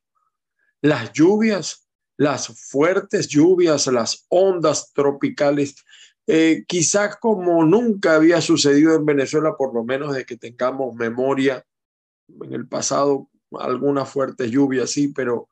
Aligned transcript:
Las 0.83 1.12
lluvias, 1.12 1.87
las 2.17 2.48
fuertes 2.70 3.29
lluvias, 3.29 3.87
las 3.87 4.27
ondas 4.29 4.92
tropicales, 4.92 5.77
eh, 6.27 6.64
quizás 6.67 7.17
como 7.17 7.64
nunca 7.64 8.17
había 8.17 8.41
sucedido 8.41 8.95
en 8.95 9.05
Venezuela, 9.05 9.57
por 9.57 9.75
lo 9.75 9.84
menos 9.84 10.14
de 10.14 10.25
que 10.25 10.37
tengamos 10.37 10.95
memoria 10.95 11.64
en 12.29 12.52
el 12.52 12.67
pasado, 12.67 13.29
alguna 13.52 14.05
fuerte 14.05 14.51
lluvia, 14.51 14.86
sí, 14.86 15.08
pero 15.08 15.48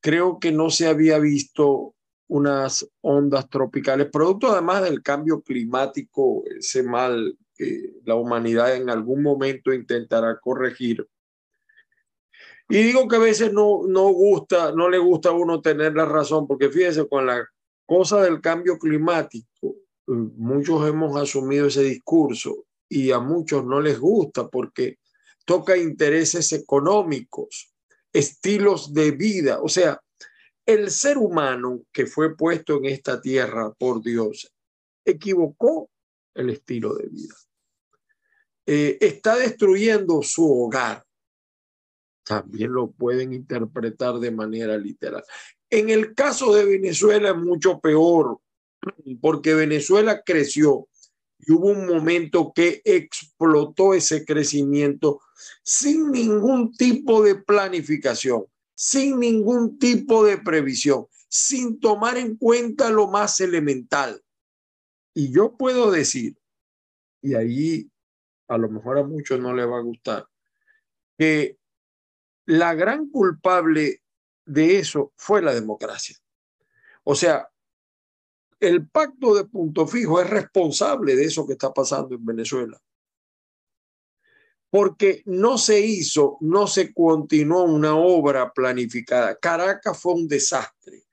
creo 0.00 0.38
que 0.38 0.52
no 0.52 0.70
se 0.70 0.86
había 0.86 1.18
visto 1.18 1.94
unas 2.28 2.88
ondas 3.00 3.48
tropicales, 3.48 4.08
producto 4.10 4.50
además 4.50 4.82
del 4.82 5.02
cambio 5.02 5.42
climático, 5.42 6.44
ese 6.58 6.82
mal 6.82 7.36
que 7.54 7.92
la 8.04 8.14
humanidad 8.14 8.74
en 8.74 8.88
algún 8.88 9.22
momento 9.22 9.72
intentará 9.72 10.38
corregir. 10.40 11.06
Y 12.68 12.82
digo 12.82 13.06
que 13.08 13.16
a 13.16 13.20
veces 13.20 13.52
no, 13.52 13.82
no 13.86 14.08
gusta, 14.08 14.72
no 14.72 14.88
le 14.88 14.98
gusta 14.98 15.30
a 15.30 15.32
uno 15.32 15.60
tener 15.60 15.94
la 15.94 16.04
razón, 16.04 16.46
porque 16.46 16.70
fíjese, 16.70 17.08
con 17.08 17.26
la 17.26 17.46
cosa 17.86 18.22
del 18.22 18.40
cambio 18.40 18.78
climático, 18.78 19.76
muchos 20.06 20.88
hemos 20.88 21.20
asumido 21.20 21.66
ese 21.66 21.82
discurso 21.82 22.64
y 22.88 23.10
a 23.10 23.18
muchos 23.18 23.64
no 23.64 23.80
les 23.80 23.98
gusta 23.98 24.48
porque 24.48 24.98
toca 25.44 25.76
intereses 25.76 26.52
económicos, 26.52 27.72
estilos 28.12 28.92
de 28.92 29.10
vida, 29.10 29.60
o 29.62 29.68
sea, 29.68 30.00
el 30.64 30.90
ser 30.90 31.18
humano 31.18 31.82
que 31.92 32.06
fue 32.06 32.36
puesto 32.36 32.76
en 32.76 32.86
esta 32.86 33.20
tierra 33.20 33.72
por 33.72 34.02
Dios 34.02 34.52
equivocó 35.04 35.90
el 36.34 36.50
estilo 36.50 36.94
de 36.94 37.08
vida. 37.08 37.34
Eh, 38.66 38.98
está 39.00 39.36
destruyendo 39.36 40.22
su 40.22 40.48
hogar. 40.48 41.04
También 42.24 42.72
lo 42.72 42.90
pueden 42.90 43.32
interpretar 43.32 44.18
de 44.18 44.30
manera 44.30 44.76
literal. 44.76 45.24
En 45.68 45.90
el 45.90 46.14
caso 46.14 46.54
de 46.54 46.64
Venezuela 46.64 47.30
es 47.30 47.36
mucho 47.36 47.80
peor, 47.80 48.38
porque 49.20 49.54
Venezuela 49.54 50.22
creció 50.24 50.88
y 51.38 51.52
hubo 51.52 51.68
un 51.68 51.86
momento 51.86 52.52
que 52.54 52.82
explotó 52.84 53.94
ese 53.94 54.24
crecimiento 54.24 55.20
sin 55.62 56.10
ningún 56.10 56.72
tipo 56.72 57.22
de 57.22 57.36
planificación, 57.36 58.44
sin 58.74 59.18
ningún 59.18 59.78
tipo 59.78 60.24
de 60.24 60.38
previsión, 60.38 61.06
sin 61.28 61.80
tomar 61.80 62.16
en 62.16 62.36
cuenta 62.36 62.90
lo 62.90 63.08
más 63.08 63.40
elemental. 63.40 64.22
Y 65.14 65.32
yo 65.32 65.56
puedo 65.56 65.90
decir, 65.90 66.36
y 67.20 67.34
ahí 67.34 67.90
a 68.48 68.58
lo 68.58 68.68
mejor 68.68 68.98
a 68.98 69.04
muchos 69.04 69.40
no 69.40 69.54
les 69.54 69.66
va 69.66 69.78
a 69.78 69.82
gustar, 69.82 70.26
que 71.18 71.58
la 72.52 72.74
gran 72.74 73.08
culpable 73.08 74.02
de 74.44 74.78
eso 74.78 75.14
fue 75.16 75.40
la 75.40 75.54
democracia. 75.54 76.16
O 77.02 77.14
sea, 77.14 77.48
el 78.60 78.88
pacto 78.90 79.34
de 79.34 79.46
punto 79.46 79.86
fijo 79.86 80.20
es 80.20 80.28
responsable 80.28 81.16
de 81.16 81.24
eso 81.24 81.46
que 81.46 81.54
está 81.54 81.72
pasando 81.72 82.14
en 82.14 82.24
Venezuela. 82.26 82.78
Porque 84.68 85.22
no 85.24 85.56
se 85.56 85.80
hizo, 85.80 86.36
no 86.40 86.66
se 86.66 86.92
continuó 86.92 87.64
una 87.64 87.96
obra 87.96 88.52
planificada. 88.52 89.36
Caracas 89.36 89.98
fue 89.98 90.12
un 90.12 90.28
desastre. 90.28 91.04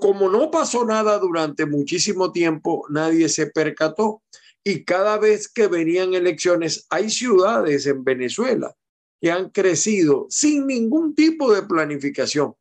Como 0.00 0.28
no 0.28 0.48
pasó 0.48 0.84
nada 0.84 1.18
durante 1.18 1.66
muchísimo 1.66 2.30
tiempo, 2.30 2.86
nadie 2.88 3.28
se 3.28 3.48
percató. 3.48 4.22
Y 4.62 4.84
cada 4.84 5.18
vez 5.18 5.48
que 5.48 5.66
venían 5.66 6.14
elecciones, 6.14 6.86
hay 6.88 7.10
ciudades 7.10 7.86
en 7.86 8.04
Venezuela 8.04 8.76
que 9.20 9.30
han 9.30 9.50
crecido 9.50 10.26
sin 10.30 10.66
ningún 10.66 11.14
tipo 11.14 11.52
de 11.52 11.62
planificación 11.62 12.54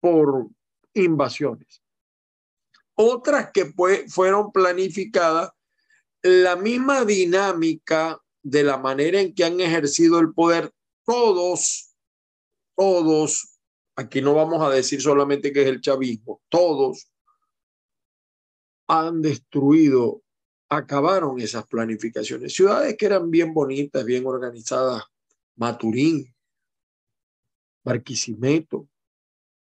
por 0.00 0.48
invasiones. 0.94 1.82
Otras 2.94 3.50
que 3.52 3.72
fueron 4.08 4.50
planificadas, 4.50 5.52
la 6.22 6.56
misma 6.56 7.04
dinámica 7.04 8.20
de 8.42 8.64
la 8.64 8.76
manera 8.76 9.20
en 9.20 9.34
que 9.34 9.44
han 9.44 9.60
ejercido 9.60 10.18
el 10.18 10.32
poder 10.32 10.72
todos, 11.04 11.94
todos, 12.76 13.60
aquí 13.96 14.20
no 14.20 14.34
vamos 14.34 14.62
a 14.62 14.70
decir 14.70 15.00
solamente 15.00 15.52
que 15.52 15.62
es 15.62 15.68
el 15.68 15.80
chavismo, 15.80 16.42
todos 16.48 17.10
han 18.88 19.22
destruido, 19.22 20.22
acabaron 20.68 21.40
esas 21.40 21.66
planificaciones. 21.66 22.54
Ciudades 22.54 22.96
que 22.96 23.06
eran 23.06 23.30
bien 23.30 23.54
bonitas, 23.54 24.04
bien 24.04 24.26
organizadas, 24.26 25.04
Maturín, 25.56 26.34
Barquisimeto, 27.84 28.88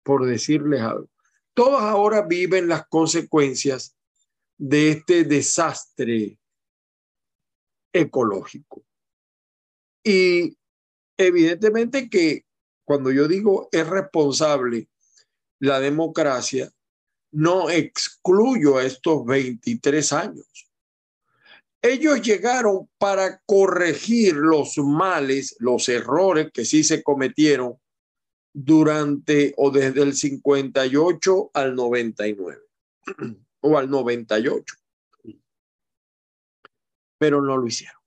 por 0.02 0.26
decirles 0.26 0.80
algo. 0.80 1.08
Todos 1.54 1.80
ahora 1.80 2.22
viven 2.22 2.68
las 2.68 2.86
consecuencias 2.88 3.96
de 4.56 4.90
este 4.90 5.24
desastre 5.24 6.38
ecológico. 7.92 8.84
Y 10.04 10.56
evidentemente 11.16 12.08
que 12.08 12.44
cuando 12.84 13.10
yo 13.10 13.28
digo 13.28 13.68
es 13.70 13.86
responsable 13.86 14.88
la 15.60 15.80
democracia, 15.80 16.72
no 17.30 17.68
excluyo 17.70 18.78
a 18.78 18.84
estos 18.84 19.24
23 19.26 20.12
años. 20.12 20.67
Ellos 21.80 22.20
llegaron 22.22 22.88
para 22.98 23.40
corregir 23.46 24.34
los 24.34 24.78
males, 24.78 25.56
los 25.60 25.88
errores 25.88 26.50
que 26.52 26.64
sí 26.64 26.82
se 26.82 27.02
cometieron 27.02 27.78
durante 28.52 29.54
o 29.56 29.70
desde 29.70 30.02
el 30.02 30.14
58 30.14 31.50
al 31.54 31.74
99 31.76 32.60
o 33.60 33.78
al 33.78 33.90
98. 33.90 34.74
pero 37.18 37.42
no 37.42 37.56
lo 37.56 37.66
hicieron. 37.66 38.00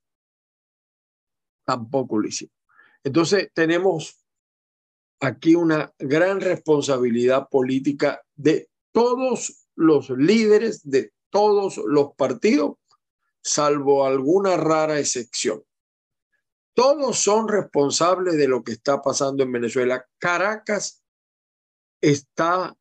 Tampoco 1.64 2.18
lo 2.18 2.26
hicieron. 2.26 2.56
Entonces 3.04 3.50
tenemos 3.52 4.18
aquí 5.20 5.54
una 5.54 5.92
gran 5.98 6.40
responsabilidad 6.40 7.48
política 7.48 8.22
de 8.34 8.68
todos 8.90 9.66
los 9.74 10.10
líderes 10.10 10.88
de 10.88 11.12
todos 11.30 11.78
los 11.86 12.14
partidos, 12.14 12.76
salvo 13.42 14.06
alguna 14.06 14.56
rara 14.56 14.98
excepción. 14.98 15.62
Todos 16.74 17.18
son 17.18 17.48
responsables 17.48 18.36
de 18.36 18.48
lo 18.48 18.62
que 18.64 18.72
está 18.72 19.02
pasando 19.02 19.42
en 19.42 19.52
Venezuela. 19.52 20.06
Caracas 20.18 21.02
está 22.00 22.74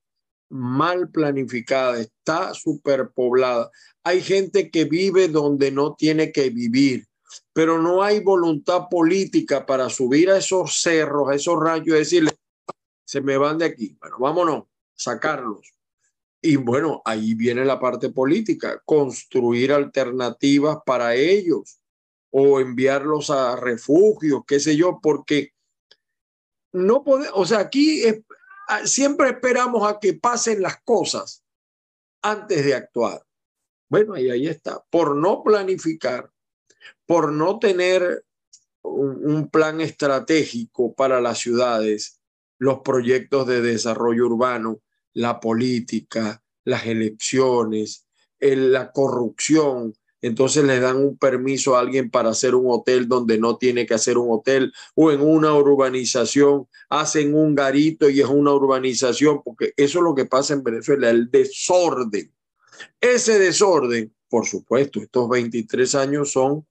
mal 0.50 1.10
planificada, 1.10 2.00
está 2.00 2.54
superpoblada. 2.54 3.70
Hay 4.04 4.22
gente 4.22 4.70
que 4.70 4.86
vive 4.86 5.28
donde 5.28 5.72
no 5.72 5.96
tiene 5.96 6.32
que 6.32 6.50
vivir, 6.50 7.08
pero 7.54 7.82
no 7.82 8.04
hay 8.04 8.22
voluntad 8.22 8.88
política 8.90 9.66
para 9.66 9.90
subir 9.90 10.30
a 10.30 10.38
esos 10.38 10.82
cerros, 10.82 11.30
a 11.30 11.36
esos 11.36 11.60
rayos 11.60 11.88
y 11.88 12.00
decirle, 12.00 12.32
se 13.06 13.22
me 13.22 13.38
van 13.38 13.58
de 13.58 13.66
aquí. 13.66 13.98
Bueno, 14.00 14.18
vámonos, 14.20 14.64
sacarlos. 14.94 15.74
Y 16.42 16.56
bueno, 16.56 17.02
ahí 17.06 17.36
viene 17.36 17.64
la 17.64 17.80
parte 17.80 18.10
política, 18.10 18.82
construir 18.84 19.72
alternativas 19.72 20.78
para 20.86 21.14
ellos 21.16 21.80
o 22.32 22.60
enviarlos 22.60 23.30
a 23.30 23.56
refugios, 23.56 24.42
qué 24.48 24.60
sé 24.60 24.76
yo, 24.76 25.00
porque 25.02 25.54
no 26.72 27.04
podemos, 27.04 27.34
o 27.36 27.46
sea, 27.46 27.60
aquí 27.60 28.04
siempre 28.86 29.30
esperamos 29.30 29.88
a 29.88 30.00
que 30.00 30.14
pasen 30.14 30.62
las 30.62 30.82
cosas 30.84 31.44
antes 32.24 32.66
de 32.66 32.74
actuar. 32.74 33.24
Bueno, 33.90 34.18
y 34.18 34.30
ahí 34.30 34.48
está, 34.48 34.84
por 34.90 35.16
no 35.16 35.44
planificar, 35.44 36.32
por 37.06 37.32
no 37.34 37.60
tener 37.60 38.26
un 38.84 39.50
plan 39.50 39.82
estratégico 39.82 40.96
para 40.96 41.22
las 41.22 41.40
ciudades, 41.40 42.20
los 42.58 42.80
proyectos 42.80 43.46
de 43.48 43.62
desarrollo 43.62 44.26
urbano, 44.28 44.80
la 45.14 45.40
política, 45.40 46.44
las 46.64 46.86
elecciones, 46.86 48.08
la 48.40 48.92
corrupción. 48.92 49.94
Entonces 50.22 50.64
le 50.64 50.80
dan 50.80 50.98
un 50.98 51.18
permiso 51.18 51.76
a 51.76 51.80
alguien 51.80 52.12
para 52.12 52.30
hacer 52.30 52.54
un 52.54 52.66
hotel 52.70 53.08
donde 53.08 53.40
no 53.40 53.58
tiene 53.58 53.86
que 53.88 53.96
hacer 53.96 54.18
un 54.18 54.32
hotel 54.32 54.72
o 54.94 55.12
en 55.12 55.22
una 55.22 55.56
urbanización 55.56 56.68
hacen 56.90 57.34
un 57.34 57.56
garito 57.56 58.10
y 58.10 58.22
es 58.22 58.28
una 58.28 58.54
urbanización, 58.54 59.42
porque 59.44 59.74
eso 59.78 60.00
es 60.00 60.04
lo 60.04 60.14
que 60.14 60.26
pasa 60.26 60.54
en 60.54 60.64
Venezuela, 60.64 61.10
el 61.10 61.32
desorden. 61.32 62.32
Ese 63.00 63.40
desorden, 63.40 64.14
por 64.30 64.46
supuesto, 64.46 65.02
estos 65.02 65.28
23 65.28 65.96
años 65.96 66.32
son 66.32 66.68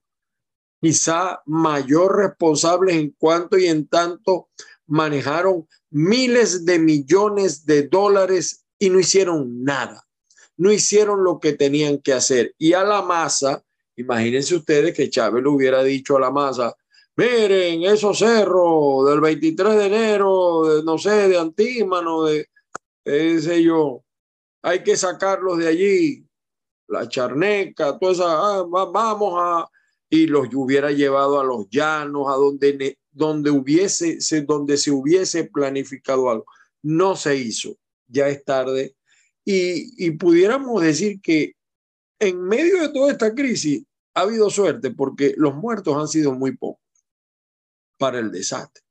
quizá 0.81 1.41
mayor 1.45 2.17
responsables 2.17 2.95
en 2.95 3.11
cuanto 3.17 3.57
y 3.57 3.67
en 3.67 3.87
tanto 3.87 4.49
manejaron 4.91 5.67
miles 5.89 6.65
de 6.65 6.77
millones 6.77 7.65
de 7.65 7.87
dólares 7.87 8.65
y 8.77 8.89
no 8.89 8.99
hicieron 8.99 9.63
nada. 9.63 10.05
No 10.57 10.71
hicieron 10.71 11.23
lo 11.23 11.39
que 11.39 11.53
tenían 11.53 11.99
que 11.99 12.11
hacer. 12.11 12.53
Y 12.57 12.73
a 12.73 12.83
la 12.83 13.01
masa, 13.01 13.63
imagínense 13.95 14.53
ustedes 14.53 14.93
que 14.93 15.09
Chávez 15.09 15.43
le 15.43 15.49
hubiera 15.49 15.81
dicho 15.81 16.17
a 16.17 16.19
la 16.19 16.29
masa, 16.29 16.75
miren, 17.15 17.83
esos 17.83 18.19
cerros 18.19 19.09
del 19.09 19.21
23 19.21 19.75
de 19.77 19.85
enero, 19.85 20.81
no 20.83 20.97
sé, 20.97 21.29
de 21.29 21.37
Antímano, 21.37 22.25
de, 22.25 22.47
ese 23.05 23.63
yo, 23.63 24.03
hay 24.61 24.83
que 24.83 24.97
sacarlos 24.97 25.57
de 25.57 25.67
allí, 25.69 26.25
la 26.87 27.07
charneca, 27.07 27.97
toda 27.97 28.11
esa, 28.11 28.25
ah, 28.25 28.65
vamos 28.67 29.35
a, 29.37 29.69
y 30.09 30.27
los 30.27 30.53
hubiera 30.53 30.91
llevado 30.91 31.39
a 31.39 31.45
los 31.45 31.69
llanos, 31.69 32.27
a 32.27 32.33
donde 32.33 32.97
donde 33.11 33.51
hubiese, 33.51 34.17
donde 34.45 34.77
se 34.77 34.91
hubiese 34.91 35.45
planificado 35.45 36.29
algo. 36.29 36.45
No 36.81 37.15
se 37.15 37.35
hizo, 37.35 37.77
ya 38.07 38.27
es 38.29 38.43
tarde. 38.43 38.95
Y, 39.43 40.05
y 40.05 40.11
pudiéramos 40.11 40.81
decir 40.81 41.19
que 41.21 41.55
en 42.19 42.41
medio 42.41 42.81
de 42.81 42.89
toda 42.89 43.11
esta 43.11 43.33
crisis 43.33 43.83
ha 44.13 44.21
habido 44.21 44.49
suerte 44.49 44.91
porque 44.91 45.33
los 45.37 45.55
muertos 45.55 45.97
han 45.97 46.07
sido 46.07 46.33
muy 46.33 46.55
pocos 46.55 46.81
para 47.97 48.19
el 48.19 48.31
desastre. 48.31 48.83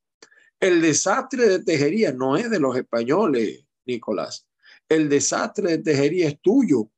El 0.59 0.83
desastre 0.83 1.49
de 1.49 1.65
Tejería 1.65 2.13
no 2.13 2.37
es 2.37 2.51
de 2.51 2.61
los 2.61 2.77
españoles, 2.77 3.65
Nicolás. 3.87 4.47
El 4.89 5.09
desastre 5.09 5.71
de 5.71 5.79
Tejería 5.79 6.29
es 6.29 6.41
tuyo 6.41 6.91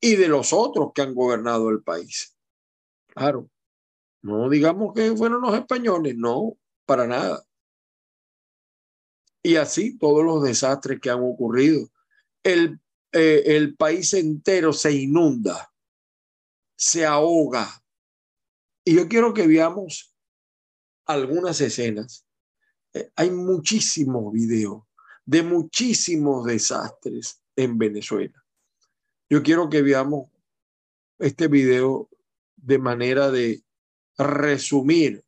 y 0.00 0.16
de 0.16 0.28
los 0.28 0.52
otros 0.52 0.92
que 0.94 1.02
han 1.02 1.14
gobernado 1.14 1.70
el 1.70 1.82
país. 1.82 2.36
Claro, 3.06 3.48
no 4.24 4.48
digamos 4.48 4.94
que 4.94 5.14
fueron 5.14 5.42
los 5.42 5.54
españoles, 5.54 6.16
no, 6.16 6.56
para 6.86 7.06
nada. 7.06 7.44
Y 9.42 9.56
así 9.56 9.98
todos 9.98 10.24
los 10.24 10.42
desastres 10.42 10.98
que 10.98 11.10
han 11.10 11.20
ocurrido. 11.22 11.90
El, 12.42 12.80
eh, 13.12 13.42
el 13.44 13.76
país 13.76 14.14
entero 14.14 14.72
se 14.72 14.92
inunda, 14.92 15.70
se 16.74 17.04
ahoga. 17.04 17.68
Y 18.82 18.94
yo 18.94 19.08
quiero 19.08 19.34
que 19.34 19.46
veamos 19.46 20.16
algunas 21.04 21.60
escenas. 21.60 22.26
Eh, 22.94 23.10
hay 23.16 23.30
muchísimos 23.30 24.32
videos 24.32 24.84
de 25.26 25.42
muchísimos 25.42 26.46
desastres 26.46 27.42
en 27.56 27.76
Venezuela. 27.76 28.42
Yo 29.28 29.42
quiero 29.42 29.68
que 29.68 29.82
veamos 29.82 30.30
este 31.18 31.46
video 31.48 32.08
de 32.56 32.78
manera 32.78 33.30
de 33.30 33.63
resumir 34.18 35.24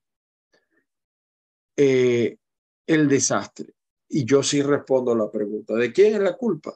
eh, 1.76 2.38
el 2.86 3.08
desastre. 3.08 3.74
Y 4.08 4.24
yo 4.24 4.42
sí 4.42 4.62
respondo 4.62 5.12
a 5.12 5.16
la 5.16 5.30
pregunta, 5.30 5.74
¿de 5.74 5.92
quién 5.92 6.14
es 6.14 6.20
la 6.20 6.36
culpa? 6.36 6.74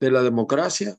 ¿De 0.00 0.10
la 0.10 0.22
democracia 0.22 0.98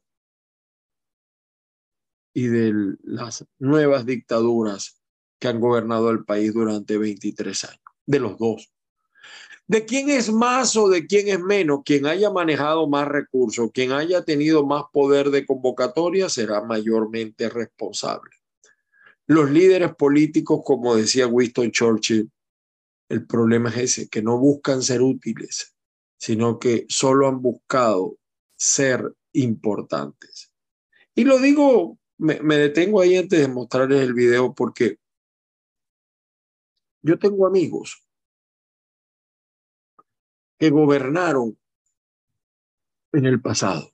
y 2.33 2.47
de 2.47 2.95
las 3.03 3.45
nuevas 3.57 4.05
dictaduras 4.05 5.01
que 5.39 5.47
han 5.47 5.59
gobernado 5.59 6.11
el 6.11 6.23
país 6.23 6.53
durante 6.53 6.97
23 6.97 7.63
años? 7.65 7.81
De 8.05 8.19
los 8.19 8.37
dos. 8.37 8.71
¿De 9.67 9.85
quién 9.85 10.09
es 10.09 10.31
más 10.31 10.75
o 10.75 10.89
de 10.89 11.07
quién 11.07 11.29
es 11.29 11.39
menos? 11.39 11.81
Quien 11.83 12.05
haya 12.05 12.29
manejado 12.29 12.87
más 12.87 13.07
recursos, 13.07 13.71
quien 13.73 13.93
haya 13.93 14.23
tenido 14.23 14.65
más 14.65 14.83
poder 14.91 15.31
de 15.31 15.45
convocatoria 15.45 16.29
será 16.29 16.61
mayormente 16.61 17.49
responsable. 17.49 18.40
Los 19.31 19.49
líderes 19.49 19.95
políticos, 19.95 20.59
como 20.65 20.93
decía 20.93 21.25
Winston 21.25 21.71
Churchill, 21.71 22.29
el 23.07 23.25
problema 23.25 23.69
es 23.69 23.77
ese, 23.77 24.09
que 24.09 24.21
no 24.21 24.37
buscan 24.37 24.81
ser 24.81 25.01
útiles, 25.01 25.73
sino 26.19 26.59
que 26.59 26.85
solo 26.89 27.29
han 27.29 27.41
buscado 27.41 28.17
ser 28.57 29.15
importantes. 29.31 30.51
Y 31.15 31.23
lo 31.23 31.39
digo, 31.39 31.97
me, 32.17 32.57
detengo 32.57 32.99
ahí 32.99 33.15
antes 33.15 33.39
de 33.39 33.47
mostrarles 33.47 34.01
el 34.01 34.13
video 34.13 34.53
porque 34.53 34.97
yo 37.01 37.17
tengo 37.17 37.47
amigos 37.47 38.05
que 40.59 40.71
gobernaron 40.71 41.57
en 43.13 43.25
el 43.25 43.41
pasado, 43.41 43.93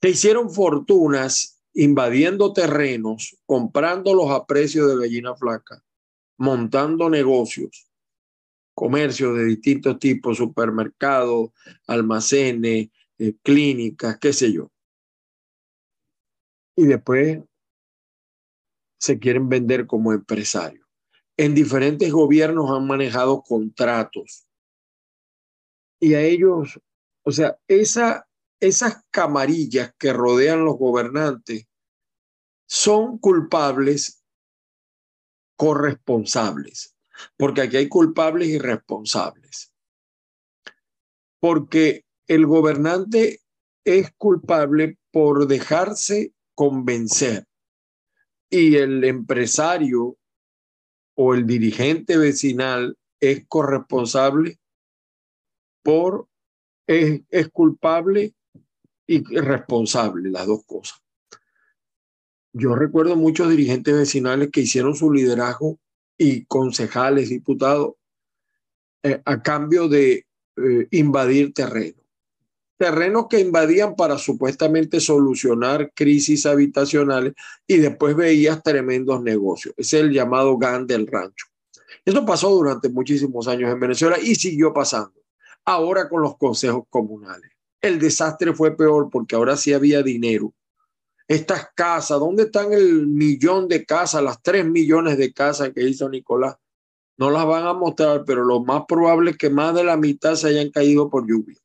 que 0.00 0.08
hicieron 0.08 0.50
fortunas 0.50 1.57
invadiendo 1.78 2.52
terrenos, 2.52 3.36
comprándolos 3.46 4.30
a 4.32 4.46
precio 4.46 4.88
de 4.88 4.96
gallina 4.96 5.36
flaca, 5.36 5.80
montando 6.36 7.08
negocios, 7.08 7.88
comercios 8.74 9.36
de 9.36 9.44
distintos 9.44 9.96
tipos, 10.00 10.38
supermercados, 10.38 11.50
almacenes, 11.86 12.88
eh, 13.18 13.34
clínicas, 13.44 14.18
qué 14.18 14.32
sé 14.32 14.52
yo. 14.52 14.72
Y 16.76 16.86
después 16.86 17.42
se 18.98 19.20
quieren 19.20 19.48
vender 19.48 19.86
como 19.86 20.12
empresarios. 20.12 20.84
En 21.36 21.54
diferentes 21.54 22.10
gobiernos 22.10 22.72
han 22.72 22.88
manejado 22.88 23.40
contratos. 23.42 24.48
Y 26.00 26.14
a 26.14 26.22
ellos, 26.22 26.80
o 27.22 27.30
sea, 27.30 27.56
esa, 27.68 28.27
esas 28.60 29.04
camarillas 29.10 29.94
que 29.98 30.12
rodean 30.12 30.64
los 30.64 30.76
gobernantes 30.76 31.66
son 32.66 33.18
culpables 33.18 34.24
corresponsables, 35.56 36.96
porque 37.36 37.62
aquí 37.62 37.76
hay 37.76 37.88
culpables 37.88 38.48
y 38.48 38.58
responsables. 38.58 39.72
Porque 41.40 42.04
el 42.26 42.46
gobernante 42.46 43.40
es 43.84 44.12
culpable 44.16 44.98
por 45.10 45.46
dejarse 45.46 46.32
convencer 46.54 47.46
y 48.50 48.76
el 48.76 49.04
empresario 49.04 50.16
o 51.16 51.34
el 51.34 51.46
dirigente 51.46 52.16
vecinal 52.16 52.96
es 53.20 53.46
corresponsable 53.48 54.58
por, 55.82 56.28
es, 56.86 57.22
es 57.30 57.48
culpable 57.48 58.34
y 59.08 59.24
responsable, 59.24 60.30
las 60.30 60.46
dos 60.46 60.64
cosas. 60.64 61.02
Yo 62.52 62.74
recuerdo 62.74 63.16
muchos 63.16 63.50
dirigentes 63.50 63.94
vecinales 63.94 64.50
que 64.52 64.60
hicieron 64.60 64.94
su 64.94 65.10
liderazgo 65.10 65.78
y 66.16 66.44
concejales, 66.44 67.30
diputados, 67.30 67.94
eh, 69.02 69.20
a 69.24 69.42
cambio 69.42 69.88
de 69.88 70.26
eh, 70.56 70.88
invadir 70.90 71.54
terreno. 71.54 72.02
Terrenos 72.76 73.26
que 73.28 73.40
invadían 73.40 73.96
para 73.96 74.18
supuestamente 74.18 75.00
solucionar 75.00 75.92
crisis 75.94 76.46
habitacionales 76.46 77.32
y 77.66 77.78
después 77.78 78.14
veías 78.14 78.62
tremendos 78.62 79.22
negocios. 79.22 79.74
Es 79.76 79.94
el 79.94 80.12
llamado 80.12 80.56
GAN 80.58 80.86
del 80.86 81.06
rancho. 81.06 81.46
Eso 82.04 82.24
pasó 82.26 82.50
durante 82.50 82.88
muchísimos 82.88 83.48
años 83.48 83.72
en 83.72 83.80
Venezuela 83.80 84.16
y 84.20 84.34
siguió 84.34 84.72
pasando. 84.72 85.14
Ahora 85.64 86.08
con 86.08 86.22
los 86.22 86.36
consejos 86.36 86.84
comunales. 86.88 87.57
El 87.80 87.98
desastre 87.98 88.52
fue 88.52 88.76
peor 88.76 89.08
porque 89.10 89.36
ahora 89.36 89.56
sí 89.56 89.72
había 89.72 90.02
dinero. 90.02 90.52
Estas 91.28 91.68
casas, 91.74 92.18
¿dónde 92.18 92.44
están 92.44 92.72
el 92.72 93.06
millón 93.06 93.68
de 93.68 93.84
casas, 93.84 94.22
las 94.22 94.42
tres 94.42 94.64
millones 94.64 95.18
de 95.18 95.32
casas 95.32 95.70
que 95.74 95.82
hizo 95.82 96.08
Nicolás? 96.08 96.56
No 97.18 97.30
las 97.30 97.44
van 97.46 97.66
a 97.66 97.74
mostrar, 97.74 98.24
pero 98.24 98.44
lo 98.44 98.62
más 98.64 98.84
probable 98.86 99.32
es 99.32 99.36
que 99.36 99.50
más 99.50 99.74
de 99.74 99.84
la 99.84 99.96
mitad 99.96 100.36
se 100.36 100.48
hayan 100.48 100.70
caído 100.70 101.10
por 101.10 101.28
lluvia. 101.28 101.58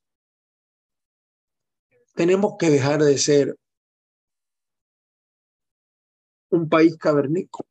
Tenemos 2.15 2.55
que 2.59 2.69
dejar 2.69 3.01
de 3.01 3.17
ser 3.17 3.55
un 6.49 6.69
país 6.69 6.97
cavernícola 6.97 7.69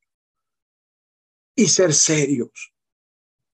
y 1.55 1.67
ser 1.67 1.93
serios. 1.93 2.73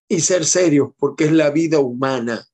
Y 0.07 0.21
ser 0.21 0.45
serios 0.45 0.89
porque 0.97 1.25
es 1.25 1.31
la 1.31 1.51
vida 1.51 1.79
humana. 1.79 2.48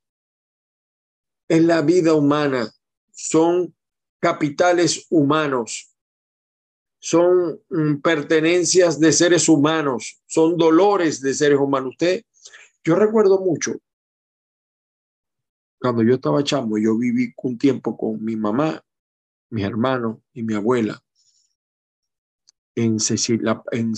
Es 1.48 1.64
la 1.64 1.82
vida 1.82 2.14
humana. 2.14 2.72
Son 3.12 3.74
capitales 4.20 5.06
humanos. 5.10 5.96
Son 7.00 7.62
mm, 7.70 8.02
pertenencias 8.02 9.00
de 9.00 9.12
seres 9.12 9.48
humanos. 9.48 10.22
Son 10.26 10.58
dolores 10.58 11.22
de 11.22 11.34
seres 11.34 11.60
humanos. 11.60 11.92
Usted, 11.92 12.24
yo 12.84 12.96
recuerdo 12.96 13.40
mucho 13.40 13.74
cuando 15.80 16.02
yo 16.02 16.16
estaba 16.16 16.44
chamo, 16.44 16.80
yo 16.80 16.98
viví 16.98 17.32
un 17.44 17.60
tiempo 17.60 17.96
con 17.96 18.24
mi 18.24 18.36
mamá, 18.36 18.84
mis 19.52 19.64
hermanos 19.64 20.18
y 20.34 20.42
mi 20.42 20.56
abuela 20.56 21.00
en 22.74 23.00
Cecilia, 23.00 23.62
en 23.72 23.94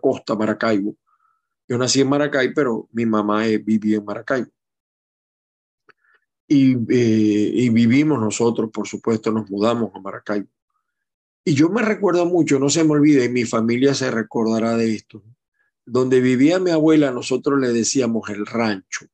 Costa, 0.00 0.36
Maracaibo. 0.36 0.96
Yo 1.66 1.78
nací 1.78 2.00
en 2.00 2.08
Maracay, 2.08 2.52
pero 2.54 2.88
mi 2.92 3.06
mamá 3.06 3.44
vivía 3.64 3.96
en 3.96 4.04
Maracaibo. 4.04 4.50
Y, 6.52 6.72
eh, 6.72 7.52
y, 7.54 7.68
vivimos 7.68 8.18
nosotros, 8.18 8.70
por 8.72 8.88
supuesto, 8.88 9.30
nos 9.30 9.48
mudamos 9.48 9.92
a 9.94 10.00
Maracaibo. 10.00 10.48
Y 11.44 11.54
yo 11.54 11.68
me 11.68 11.80
recuerdo 11.80 12.26
mucho, 12.26 12.58
no 12.58 12.68
se 12.68 12.82
me 12.82 12.90
olvide, 12.90 13.28
mi 13.28 13.44
familia 13.44 13.94
se 13.94 14.10
recordará 14.10 14.76
de 14.76 14.92
esto. 14.92 15.22
Donde 15.86 16.20
vivía 16.20 16.58
mi 16.58 16.72
abuela, 16.72 17.12
nosotros 17.12 17.60
le 17.60 17.68
decíamos 17.68 18.28
el 18.30 18.46
rancho, 18.46 19.06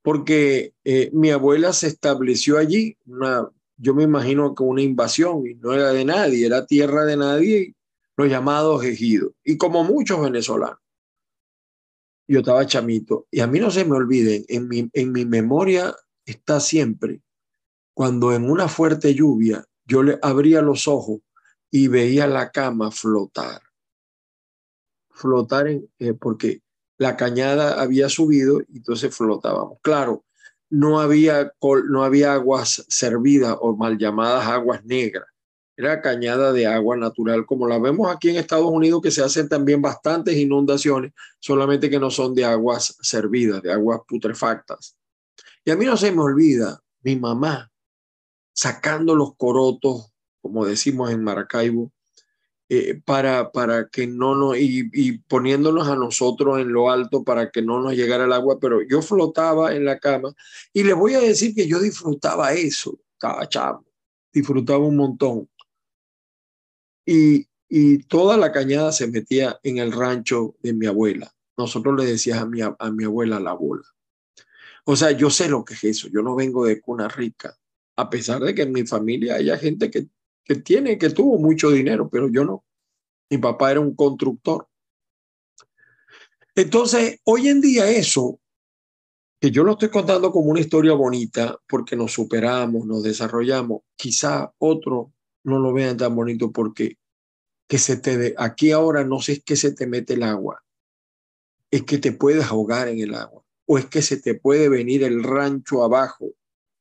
porque 0.00 0.74
eh, 0.84 1.10
mi 1.12 1.30
abuela 1.30 1.72
se 1.72 1.88
estableció 1.88 2.56
allí, 2.56 2.96
yo 3.76 3.94
me 3.94 4.04
imagino 4.04 4.54
que 4.54 4.62
una 4.62 4.82
invasión, 4.82 5.44
y 5.48 5.54
no 5.54 5.72
era 5.72 5.90
de 5.90 6.04
nadie, 6.04 6.46
era 6.46 6.66
tierra 6.66 7.04
de 7.04 7.16
nadie, 7.16 7.74
los 8.16 8.28
llamados 8.28 8.84
ejidos, 8.84 9.32
y 9.42 9.56
como 9.56 9.82
muchos 9.82 10.22
venezolanos. 10.22 10.78
Yo 12.28 12.38
estaba 12.38 12.64
chamito, 12.64 13.26
y 13.28 13.40
a 13.40 13.48
mí 13.48 13.58
no 13.58 13.72
se 13.72 13.84
me 13.84 13.96
olviden, 13.96 14.44
en 14.46 14.68
mi, 14.68 14.88
en 14.92 15.10
mi 15.10 15.24
memoria 15.24 15.94
está 16.24 16.60
siempre 16.60 17.22
cuando 17.92 18.32
en 18.32 18.50
una 18.50 18.68
fuerte 18.68 19.14
lluvia 19.14 19.64
yo 19.84 20.02
le 20.02 20.18
abría 20.22 20.62
los 20.62 20.88
ojos 20.88 21.20
y 21.70 21.88
veía 21.88 22.26
la 22.26 22.50
cama 22.50 22.90
flotar. 22.90 23.60
Flotar 25.10 25.68
eh, 25.68 26.14
porque 26.14 26.62
la 26.98 27.16
cañada 27.16 27.80
había 27.80 28.08
subido 28.08 28.60
y 28.62 28.78
entonces 28.78 29.14
flotábamos. 29.14 29.78
Claro, 29.82 30.24
no 30.70 31.00
había, 31.00 31.52
no 31.88 32.04
había 32.04 32.34
aguas 32.34 32.84
servidas 32.88 33.56
o 33.60 33.76
mal 33.76 33.98
llamadas 33.98 34.46
aguas 34.46 34.84
negras 34.84 35.26
era 35.76 36.00
cañada 36.00 36.52
de 36.52 36.66
agua 36.66 36.96
natural, 36.96 37.46
como 37.46 37.66
la 37.66 37.78
vemos 37.78 38.10
aquí 38.10 38.30
en 38.30 38.36
Estados 38.36 38.70
Unidos, 38.70 39.02
que 39.02 39.10
se 39.10 39.22
hacen 39.22 39.48
también 39.48 39.82
bastantes 39.82 40.36
inundaciones, 40.36 41.12
solamente 41.40 41.90
que 41.90 41.98
no 41.98 42.10
son 42.10 42.34
de 42.34 42.44
aguas 42.44 42.96
servidas, 43.00 43.62
de 43.62 43.72
aguas 43.72 44.00
putrefactas. 44.06 44.96
Y 45.64 45.70
a 45.70 45.76
mí 45.76 45.84
no 45.84 45.96
se 45.96 46.12
me 46.12 46.20
olvida 46.20 46.82
mi 47.02 47.16
mamá 47.16 47.70
sacando 48.52 49.14
los 49.14 49.36
corotos, 49.36 50.12
como 50.40 50.64
decimos 50.64 51.10
en 51.10 51.24
Maracaibo, 51.24 51.92
eh, 52.68 53.00
para, 53.04 53.52
para 53.52 53.88
que 53.88 54.06
no 54.06 54.34
nos, 54.34 54.56
y, 54.56 54.88
y, 54.92 55.18
poniéndonos 55.18 55.86
a 55.88 55.96
nosotros 55.96 56.58
en 56.60 56.72
lo 56.72 56.90
alto 56.90 57.22
para 57.22 57.50
que 57.50 57.60
no 57.60 57.80
nos 57.80 57.94
llegara 57.94 58.24
el 58.24 58.32
agua, 58.32 58.58
pero 58.58 58.80
yo 58.82 59.02
flotaba 59.02 59.74
en 59.74 59.84
la 59.84 59.98
cama 59.98 60.34
y 60.72 60.82
les 60.82 60.94
voy 60.94 61.14
a 61.14 61.20
decir 61.20 61.54
que 61.54 61.66
yo 61.66 61.78
disfrutaba 61.78 62.52
eso, 62.54 62.98
estaba 63.12 63.46
chavo, 63.48 63.84
disfrutaba 64.32 64.84
un 64.84 64.96
montón 64.96 65.48
y, 67.06 67.46
toda 68.08 68.36
la 68.36 68.52
cañada 68.52 68.92
se 68.92 69.08
metía 69.08 69.58
en 69.62 69.78
el 69.78 69.92
rancho 69.92 70.54
de 70.62 70.72
mi 70.72 70.86
abuela. 70.86 71.34
Nosotros 71.56 71.96
le 71.98 72.06
decíamos 72.06 72.44
a 72.44 72.46
mi, 72.46 72.60
a 72.62 72.90
mi 72.92 73.04
abuela 73.04 73.40
la 73.40 73.52
bola. 73.52 73.82
O 74.84 74.96
sea, 74.96 75.12
yo 75.12 75.30
sé 75.30 75.48
lo 75.48 75.64
que 75.64 75.74
es 75.74 75.84
eso. 75.84 76.08
Yo 76.12 76.22
no 76.22 76.34
vengo 76.34 76.66
de 76.66 76.80
cuna 76.80 77.08
rica, 77.08 77.56
a 77.96 78.10
pesar 78.10 78.42
de 78.42 78.54
que 78.54 78.62
en 78.62 78.72
mi 78.72 78.86
familia 78.86 79.36
haya 79.36 79.56
gente 79.56 79.90
que, 79.90 80.08
que 80.44 80.56
tiene, 80.56 80.98
que 80.98 81.10
tuvo 81.10 81.38
mucho 81.38 81.70
dinero, 81.70 82.08
pero 82.10 82.28
yo 82.28 82.44
no. 82.44 82.64
Mi 83.30 83.38
papá 83.38 83.70
era 83.70 83.80
un 83.80 83.94
constructor. 83.94 84.68
Entonces, 86.54 87.18
hoy 87.24 87.48
en 87.48 87.60
día 87.60 87.90
eso, 87.90 88.38
que 89.40 89.50
yo 89.50 89.64
lo 89.64 89.72
estoy 89.72 89.88
contando 89.88 90.30
como 90.30 90.50
una 90.50 90.60
historia 90.60 90.92
bonita, 90.92 91.58
porque 91.66 91.96
nos 91.96 92.12
superamos, 92.12 92.86
nos 92.86 93.02
desarrollamos, 93.02 93.82
quizá 93.96 94.52
otro 94.58 95.12
no 95.44 95.58
lo 95.58 95.72
vean 95.72 95.96
tan 95.96 96.14
bonito 96.14 96.52
porque 96.52 96.98
que 97.68 97.78
se 97.78 97.96
te 97.96 98.16
de, 98.16 98.34
aquí 98.38 98.72
ahora 98.72 99.04
no 99.04 99.20
sé 99.20 99.32
es 99.32 99.44
que 99.44 99.56
se 99.56 99.72
te 99.72 99.86
mete 99.86 100.14
el 100.14 100.22
agua, 100.22 100.62
es 101.70 101.82
que 101.82 101.98
te 101.98 102.12
puedes 102.12 102.44
ahogar 102.44 102.88
en 102.88 103.00
el 103.00 103.14
agua 103.14 103.43
o 103.66 103.78
es 103.78 103.86
que 103.86 104.02
se 104.02 104.20
te 104.20 104.34
puede 104.34 104.68
venir 104.68 105.02
el 105.04 105.22
rancho 105.22 105.82
abajo 105.82 106.32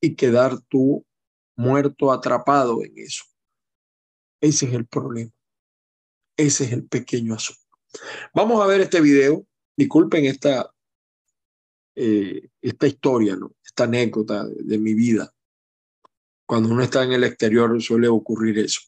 y 0.02 0.16
quedar 0.16 0.60
tú 0.68 1.06
muerto 1.56 2.12
atrapado 2.12 2.84
en 2.84 2.98
eso. 2.98 3.24
Ese 4.42 4.66
es 4.66 4.74
el 4.74 4.86
problema. 4.86 5.32
Ese 6.36 6.66
es 6.66 6.72
el 6.74 6.86
pequeño 6.86 7.36
asunto. 7.36 7.62
Vamos 8.34 8.62
a 8.62 8.68
ver 8.68 8.82
este 8.82 9.00
video. 9.00 9.46
Disculpen 9.78 10.26
esta, 10.26 10.74
eh, 11.96 12.50
esta 12.62 12.88
historia, 12.88 13.36
¿no? 13.36 13.56
esta 13.64 13.86
anécdota 13.86 14.46
de 14.46 14.78
mi 14.78 14.94
vida. 14.94 15.34
Cuando 16.46 16.70
uno 16.70 16.84
está 16.84 17.04
en 17.04 17.14
el 17.14 17.24
exterior 17.24 17.82
suele 17.82 18.08
ocurrir 18.08 18.60
eso. 18.60 18.82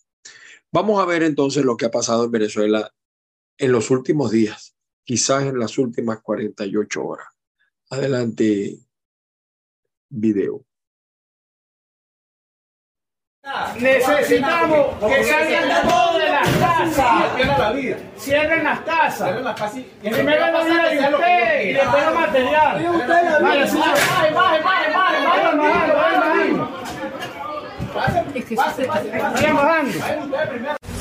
Vamos 0.72 1.02
a 1.02 1.06
ver 1.06 1.24
entonces 1.24 1.64
lo 1.64 1.78
que 1.78 1.86
ha 1.86 1.92
pasado 1.92 2.25
en 2.25 2.32
Venezuela 2.32 2.92
en 3.58 3.72
los 3.72 3.90
últimos 3.90 4.32
días, 4.32 4.75
quizás 5.06 5.44
en 5.44 5.58
las 5.58 5.78
últimas 5.78 6.22
48 6.22 7.04
horas. 7.04 7.28
Adelante, 7.96 8.78
video. 10.10 10.62
Necesitamos 13.80 14.98
que 15.00 15.24
salgan 15.24 15.88
todos 15.88 16.18
de 16.20 16.28
las 16.28 16.50
casas. 16.58 17.32
Cierren 18.18 18.64
las 18.66 18.80
casas. 18.82 19.30
Primero 20.02 20.52
la 20.52 20.64
vida 20.66 20.90
de 20.90 21.16
usted 21.16 21.64
y 21.64 21.74
después 21.74 22.06
lo 22.06 22.14
material. 22.16 22.84
Vale, 23.42 23.66
baje, 23.72 24.34
baje, 24.34 24.62
baje, 24.62 24.92
baje. 24.92 26.52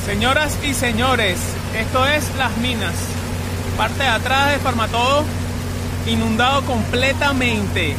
Señoras 0.06 0.64
y 0.64 0.74
señores, 0.74 1.40
esto 1.76 2.06
es 2.06 2.36
Las 2.36 2.56
Minas. 2.58 2.94
Parte 3.76 4.04
de 4.04 4.08
atrás 4.08 4.52
de 4.52 4.58
Farmatodo, 4.58 5.24
inundado 6.06 6.62
completamente. 6.62 7.96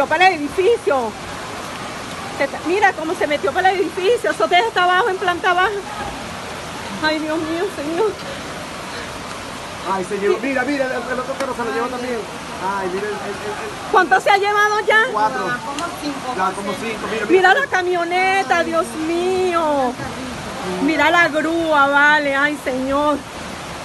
Metió 0.00 0.06
para 0.06 0.28
el 0.28 0.34
edificio. 0.40 1.12
Mira 2.66 2.92
cómo 2.94 3.14
se 3.14 3.26
metió 3.26 3.52
para 3.52 3.70
el 3.70 3.80
edificio. 3.80 4.32
Soteja 4.32 4.68
está 4.68 4.84
abajo, 4.84 5.10
en 5.10 5.18
planta 5.18 5.52
baja. 5.52 5.70
Ay, 7.02 7.18
Dios 7.18 7.36
mío, 7.36 7.64
Señor. 7.76 8.12
Ay, 9.92 10.04
señor, 10.04 10.38
mira, 10.42 10.62
mira, 10.62 10.84
el, 10.84 11.18
otro 11.18 11.34
carro 11.38 11.54
se 11.54 11.64
lo 11.64 11.72
lleva 11.72 11.88
también. 11.88 12.18
Ay, 12.78 12.90
mira, 12.94 13.08
el, 13.08 13.90
¿Cuánto 13.90 14.20
se 14.20 14.30
ha 14.30 14.36
llevado 14.36 14.80
ya? 14.86 15.06
Cuatro. 15.10 15.40
como 15.40 15.84
cinco. 16.02 16.34
Ya, 16.36 16.50
como 16.52 16.72
cinco. 16.72 17.06
Mira, 17.10 17.26
mira. 17.28 17.54
la 17.54 17.66
camioneta, 17.66 18.62
Dios 18.62 18.86
mío. 19.06 19.92
Mira 20.82 21.10
la 21.10 21.28
grúa, 21.28 21.86
vale, 21.88 22.34
ay, 22.36 22.58
Señor. 22.62 23.18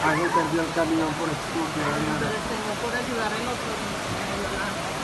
Ay, 0.05 0.19
perdió 0.19 0.61
el 0.61 0.73
camión 0.75 1.09
por 1.19 1.27
estúpido. 1.27 1.91
Pero 2.19 2.31
el 2.31 2.43
Señor 2.47 2.75
por 2.83 2.93
ayudar 2.93 3.31
en 3.31 3.47
otro. 3.47 3.95
La 4.15 4.35
verdad, 4.35 4.71
podía 4.75 4.91
ir. 4.91 4.94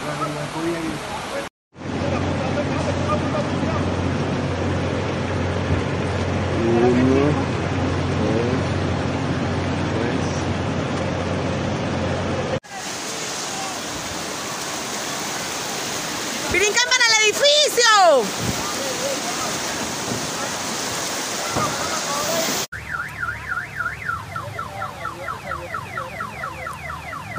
¡Brincan 16.52 16.84
para 16.90 17.06
el 17.08 17.14
edificio! 17.24 17.92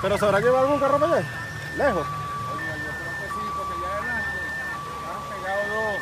¿Pero 0.00 0.18
se 0.18 0.24
habrá 0.24 0.40
llevado 0.40 0.64
algún 0.64 0.80
carro 0.80 0.98
para 0.98 1.16
allá? 1.18 1.26
¿Lejos? 1.76 2.06
Yo 2.06 2.12
creo 2.98 3.14
que 3.20 3.26
sí, 3.28 3.44
porque 3.56 3.74
ya 3.80 3.90
han 5.12 5.22
pegado 5.30 5.62
dos, 5.74 5.96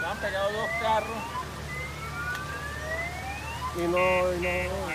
ya 0.00 0.05
pegado 0.20 0.52
dos 0.52 0.70
carros. 0.80 1.16
Y 3.76 3.88
no, 3.88 4.32
y 4.32 4.40
no. 4.40 4.86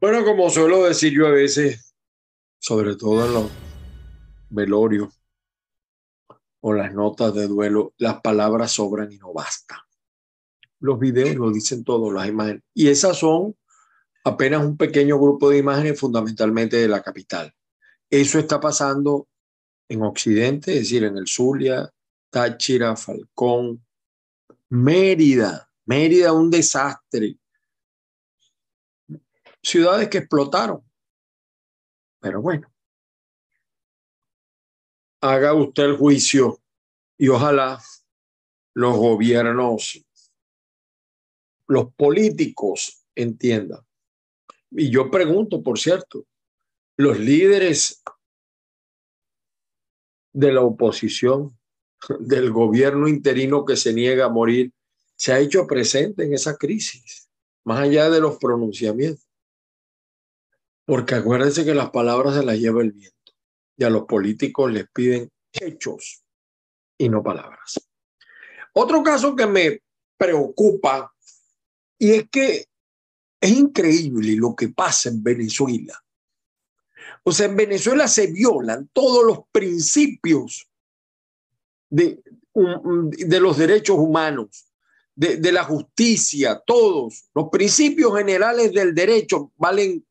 Bueno, 0.00 0.24
como 0.24 0.50
suelo 0.50 0.82
decir 0.82 1.12
yo 1.12 1.28
a 1.28 1.30
veces, 1.30 1.91
sobre 2.62 2.94
todo 2.94 3.26
en 3.26 3.34
los 3.34 3.50
velorios 4.48 5.12
o 6.60 6.72
las 6.72 6.94
notas 6.94 7.34
de 7.34 7.48
duelo, 7.48 7.92
las 7.98 8.20
palabras 8.20 8.70
sobran 8.70 9.10
y 9.10 9.18
no 9.18 9.32
bastan. 9.32 9.80
Los 10.78 11.00
videos 11.00 11.34
lo 11.34 11.50
dicen 11.50 11.82
todo, 11.82 12.12
las 12.12 12.28
imágenes. 12.28 12.62
Y 12.72 12.86
esas 12.86 13.18
son 13.18 13.56
apenas 14.24 14.64
un 14.64 14.76
pequeño 14.76 15.18
grupo 15.18 15.50
de 15.50 15.58
imágenes 15.58 15.98
fundamentalmente 15.98 16.76
de 16.76 16.86
la 16.86 17.02
capital. 17.02 17.52
Eso 18.08 18.38
está 18.38 18.60
pasando 18.60 19.26
en 19.88 20.02
Occidente, 20.02 20.74
es 20.74 20.80
decir, 20.80 21.02
en 21.02 21.16
el 21.16 21.26
Zulia, 21.26 21.90
Táchira, 22.30 22.94
Falcón, 22.94 23.84
Mérida. 24.68 25.68
Mérida, 25.84 26.32
un 26.32 26.48
desastre 26.48 27.36
ciudades 29.62 30.08
que 30.08 30.18
explotaron. 30.18 30.82
Pero 32.22 32.40
bueno, 32.40 32.72
haga 35.20 35.54
usted 35.54 35.82
el 35.82 35.96
juicio 35.96 36.60
y 37.18 37.26
ojalá 37.28 37.82
los 38.74 38.96
gobiernos, 38.96 40.06
los 41.66 41.92
políticos 41.94 43.04
entiendan. 43.16 43.80
Y 44.70 44.88
yo 44.88 45.10
pregunto, 45.10 45.64
por 45.64 45.80
cierto, 45.80 46.24
los 46.96 47.18
líderes 47.18 48.04
de 50.32 50.52
la 50.52 50.60
oposición, 50.60 51.58
del 52.20 52.52
gobierno 52.52 53.08
interino 53.08 53.64
que 53.64 53.76
se 53.76 53.92
niega 53.92 54.26
a 54.26 54.30
morir, 54.30 54.72
se 55.16 55.32
ha 55.32 55.40
hecho 55.40 55.66
presente 55.66 56.24
en 56.24 56.34
esa 56.34 56.56
crisis, 56.56 57.28
más 57.64 57.80
allá 57.80 58.08
de 58.10 58.20
los 58.20 58.38
pronunciamientos. 58.38 59.31
Porque 60.84 61.14
acuérdense 61.14 61.64
que 61.64 61.74
las 61.74 61.90
palabras 61.90 62.34
se 62.34 62.44
las 62.44 62.58
lleva 62.58 62.82
el 62.82 62.92
viento 62.92 63.32
y 63.76 63.84
a 63.84 63.90
los 63.90 64.04
políticos 64.04 64.70
les 64.70 64.88
piden 64.90 65.30
hechos 65.52 66.22
y 66.98 67.08
no 67.08 67.22
palabras. 67.22 67.80
Otro 68.74 69.02
caso 69.02 69.36
que 69.36 69.46
me 69.46 69.82
preocupa 70.16 71.12
y 71.98 72.12
es 72.12 72.28
que 72.30 72.66
es 73.40 73.50
increíble 73.50 74.34
lo 74.36 74.54
que 74.54 74.68
pasa 74.68 75.08
en 75.08 75.22
Venezuela. 75.22 76.00
O 77.24 77.32
sea, 77.32 77.46
en 77.46 77.56
Venezuela 77.56 78.08
se 78.08 78.28
violan 78.28 78.88
todos 78.92 79.24
los 79.24 79.40
principios 79.50 80.68
de, 81.90 82.22
de 82.54 83.40
los 83.40 83.58
derechos 83.58 83.96
humanos, 83.98 84.66
de, 85.14 85.36
de 85.36 85.52
la 85.52 85.64
justicia, 85.64 86.60
todos. 86.64 87.28
Los 87.34 87.48
principios 87.50 88.16
generales 88.16 88.72
del 88.72 88.94
derecho 88.94 89.52
valen 89.56 90.04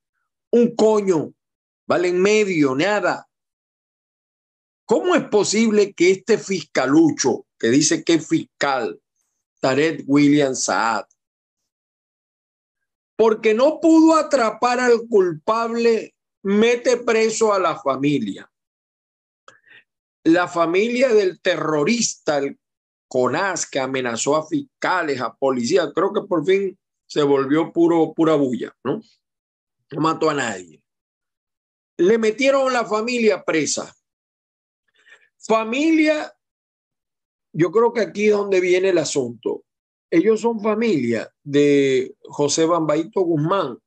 un 0.52 0.76
coño, 0.76 1.34
vale 1.88 2.10
en 2.10 2.22
medio, 2.22 2.76
nada. 2.76 3.28
¿Cómo 4.86 5.16
es 5.16 5.24
posible 5.30 5.94
que 5.94 6.12
este 6.12 6.38
fiscalucho, 6.38 7.46
que 7.58 7.70
dice 7.70 8.04
que 8.04 8.16
es 8.16 8.28
fiscal, 8.28 9.02
Tarek 9.62 10.04
William 10.06 10.54
Saad, 10.54 11.06
porque 13.16 13.54
no 13.54 13.80
pudo 13.80 14.16
atrapar 14.16 14.80
al 14.80 15.08
culpable, 15.08 16.16
mete 16.44 16.98
preso 16.98 17.54
a 17.54 17.60
la 17.60 17.80
familia? 17.80 18.52
La 20.24 20.48
familia 20.48 21.10
del 21.10 21.40
terrorista, 21.40 22.40
el 22.40 22.60
CONAS, 23.08 23.70
que 23.70 23.80
amenazó 23.80 24.36
a 24.36 24.46
fiscales, 24.46 25.22
a 25.22 25.34
policías, 25.34 25.92
creo 25.96 26.12
que 26.14 26.22
por 26.22 26.46
fin 26.46 26.78
se 27.06 27.24
volvió 27.24 27.72
puro, 27.72 28.14
pura 28.14 28.36
bulla, 28.36 28.76
¿no? 28.84 29.02
No 29.92 30.02
mató 30.02 30.30
a 30.30 30.34
nadie. 30.34 30.82
Le 31.98 32.18
metieron 32.18 32.72
la 32.72 32.86
familia 32.86 33.44
presa. 33.44 33.94
Familia, 35.38 36.34
yo 37.54 37.72
creo 37.72 37.92
que 37.92 38.02
aquí 38.02 38.28
es 38.28 38.34
donde 38.34 38.60
viene 38.60 38.90
el 38.90 38.98
asunto. 38.98 39.64
Ellos 40.10 40.42
son 40.42 40.62
familia 40.62 41.32
de 41.44 42.16
José 42.24 42.66
Bambaito 42.66 43.22
Guzmán, 43.22 43.78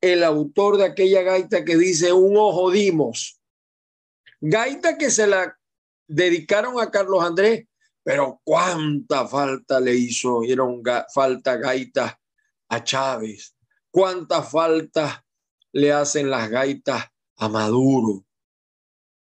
el 0.00 0.22
autor 0.24 0.76
de 0.76 0.84
aquella 0.84 1.22
gaita 1.22 1.64
que 1.64 1.76
dice 1.76 2.12
un 2.12 2.36
ojo 2.36 2.70
dimos. 2.70 3.40
Gaita 4.40 4.96
que 4.96 5.10
se 5.10 5.26
la 5.26 5.58
dedicaron 6.06 6.80
a 6.80 6.90
Carlos 6.90 7.22
Andrés, 7.22 7.66
pero 8.02 8.40
cuánta 8.44 9.26
falta 9.26 9.80
le 9.80 9.94
hizo, 9.94 10.40
dieron 10.40 10.82
falta 11.12 11.56
gaita 11.56 12.18
a 12.68 12.84
Chávez, 12.84 13.54
cuántas 13.90 14.50
faltas 14.50 15.20
le 15.72 15.92
hacen 15.92 16.30
las 16.30 16.48
gaitas 16.50 17.04
a 17.36 17.48
Maduro. 17.48 18.24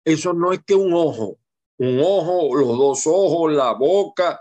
Eso 0.04 0.32
no 0.32 0.52
es 0.52 0.60
que 0.64 0.74
un 0.74 0.92
ojo, 0.92 1.38
un 1.78 2.00
ojo, 2.00 2.56
los 2.56 2.78
dos 2.78 3.06
ojos, 3.06 3.52
la 3.52 3.72
boca, 3.72 4.40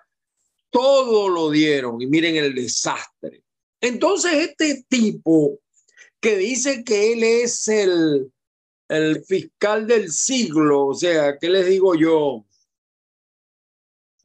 todo 0.70 1.30
lo 1.30 1.50
dieron 1.50 2.02
y 2.02 2.08
miren 2.08 2.36
el 2.36 2.54
desastre. 2.54 3.44
Entonces 3.82 4.34
este 4.50 4.86
tipo 4.88 5.60
que 6.20 6.38
dice 6.38 6.84
que 6.84 7.14
él 7.14 7.24
es 7.24 7.68
el, 7.68 8.32
el 8.90 9.24
fiscal 9.24 9.88
del 9.88 10.12
siglo, 10.12 10.88
o 10.88 10.94
sea, 10.94 11.38
¿qué 11.40 11.50
les 11.50 11.68
digo 11.68 11.96
yo? 11.96 12.45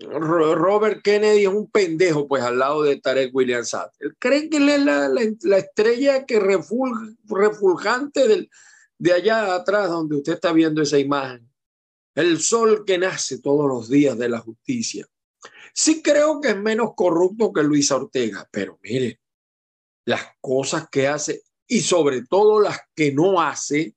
Robert 0.01 1.03
Kennedy 1.03 1.43
es 1.43 1.49
un 1.49 1.71
pendejo, 1.71 2.27
pues 2.27 2.43
al 2.43 2.59
lado 2.59 2.83
de 2.83 3.01
Tarek 3.01 3.35
William 3.35 3.65
Saad. 3.65 3.91
Creen 4.19 4.49
que 4.49 4.57
él 4.57 4.69
es 4.69 4.81
la, 4.83 5.59
estrella 5.59 6.25
que 6.25 6.41
refulgante 6.41 8.27
del, 8.27 8.51
de 8.99 9.13
allá 9.13 9.55
atrás, 9.55 9.91
donde 9.91 10.17
usted 10.17 10.35
está 10.35 10.53
viendo 10.53 10.81
esa 10.81 10.99
imagen. 10.99 11.51
El 12.15 12.41
sol 12.41 12.85
que 12.87 12.99
nace 12.99 13.41
todos 13.41 13.69
los 13.69 13.89
días 13.89 14.17
de 14.19 14.29
la 14.29 14.39
justicia. 14.39 15.07
Sí 15.75 16.03
creo 16.03 16.41
que 16.41 16.51
es 16.51 16.57
menos 16.57 16.95
corrupto 16.97 17.53
que 17.53 17.63
Luis 17.63 17.91
Ortega, 17.91 18.49
pero 18.51 18.79
mire, 18.83 19.21
las 20.07 20.23
cosas 20.41 20.89
que 20.91 21.09
hace 21.09 21.43
y 21.67 21.81
sobre 21.81 22.25
todo 22.25 22.61
las 22.61 22.79
que 22.95 23.13
no 23.13 23.41
hace, 23.41 23.95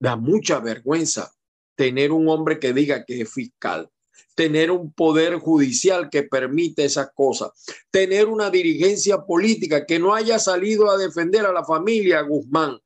da 0.00 0.16
mucha 0.16 0.58
vergüenza 0.58 1.32
tener 1.76 2.10
un 2.10 2.28
hombre 2.28 2.58
que 2.58 2.72
diga 2.72 3.04
que 3.04 3.20
es 3.20 3.32
fiscal 3.32 3.90
tener 4.36 4.70
un 4.70 4.92
poder 4.92 5.38
judicial 5.38 6.10
que 6.10 6.22
permite 6.22 6.84
esas 6.84 7.10
cosas, 7.14 7.50
tener 7.90 8.26
una 8.26 8.50
dirigencia 8.50 9.24
política 9.24 9.86
que 9.86 9.98
no 9.98 10.14
haya 10.14 10.38
salido 10.38 10.90
a 10.90 10.98
defender 10.98 11.46
a 11.46 11.52
la 11.52 11.64
familia 11.64 12.20
Guzmán 12.20 12.78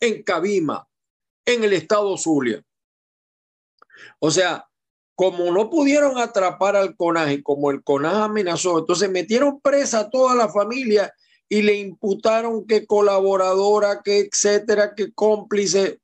en 0.00 0.22
Cabima, 0.22 0.88
en 1.44 1.62
el 1.62 1.74
estado 1.74 2.16
Zulia. 2.16 2.64
O 4.18 4.30
sea, 4.30 4.66
como 5.14 5.52
no 5.52 5.68
pudieron 5.68 6.18
atrapar 6.18 6.74
al 6.74 6.96
CONAJ 6.96 7.42
como 7.42 7.70
el 7.70 7.84
CONAJ 7.84 8.24
amenazó, 8.24 8.78
entonces 8.78 9.10
metieron 9.10 9.60
presa 9.60 10.00
a 10.00 10.10
toda 10.10 10.34
la 10.34 10.48
familia 10.48 11.12
y 11.50 11.60
le 11.60 11.74
imputaron 11.74 12.66
que 12.66 12.86
colaboradora, 12.86 14.00
que 14.02 14.20
etcétera, 14.20 14.94
que 14.94 15.12
cómplice. 15.12 16.00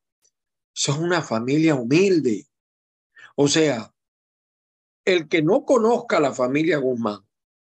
Son 0.75 1.03
una 1.03 1.23
familia 1.23 1.75
humilde. 1.75 2.47
O 3.35 3.49
sea, 3.49 3.89
el 5.05 5.29
que 5.29 5.43
no 5.43 5.65
conozca 5.65 6.19
a 6.19 6.21
la 6.21 6.33
familia 6.33 6.79
Guzmán, 6.79 7.21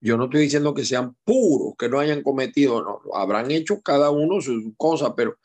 yo 0.00 0.16
no 0.16 0.24
estoy 0.24 0.42
diciendo 0.42 0.74
que 0.74 0.84
sean 0.84 1.16
puros, 1.24 1.74
que 1.78 1.88
no 1.88 1.98
hayan 1.98 2.22
cometido, 2.22 2.82
no, 2.82 3.00
habrán 3.14 3.50
hecho 3.50 3.80
cada 3.80 4.10
uno 4.10 4.40
sus 4.40 4.62
cosas, 4.76 5.12
pero 5.16 5.38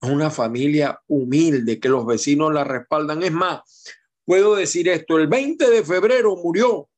es 0.00 0.10
una 0.10 0.30
familia 0.30 1.00
humilde, 1.08 1.80
que 1.80 1.88
los 1.88 2.06
vecinos 2.06 2.52
la 2.52 2.64
respaldan. 2.64 3.22
Es 3.22 3.32
más, 3.32 3.60
puedo 4.24 4.54
decir 4.54 4.88
esto, 4.88 5.18
el 5.18 5.26
20 5.26 5.68
de 5.70 5.84
febrero 5.84 6.36
murió 6.36 6.88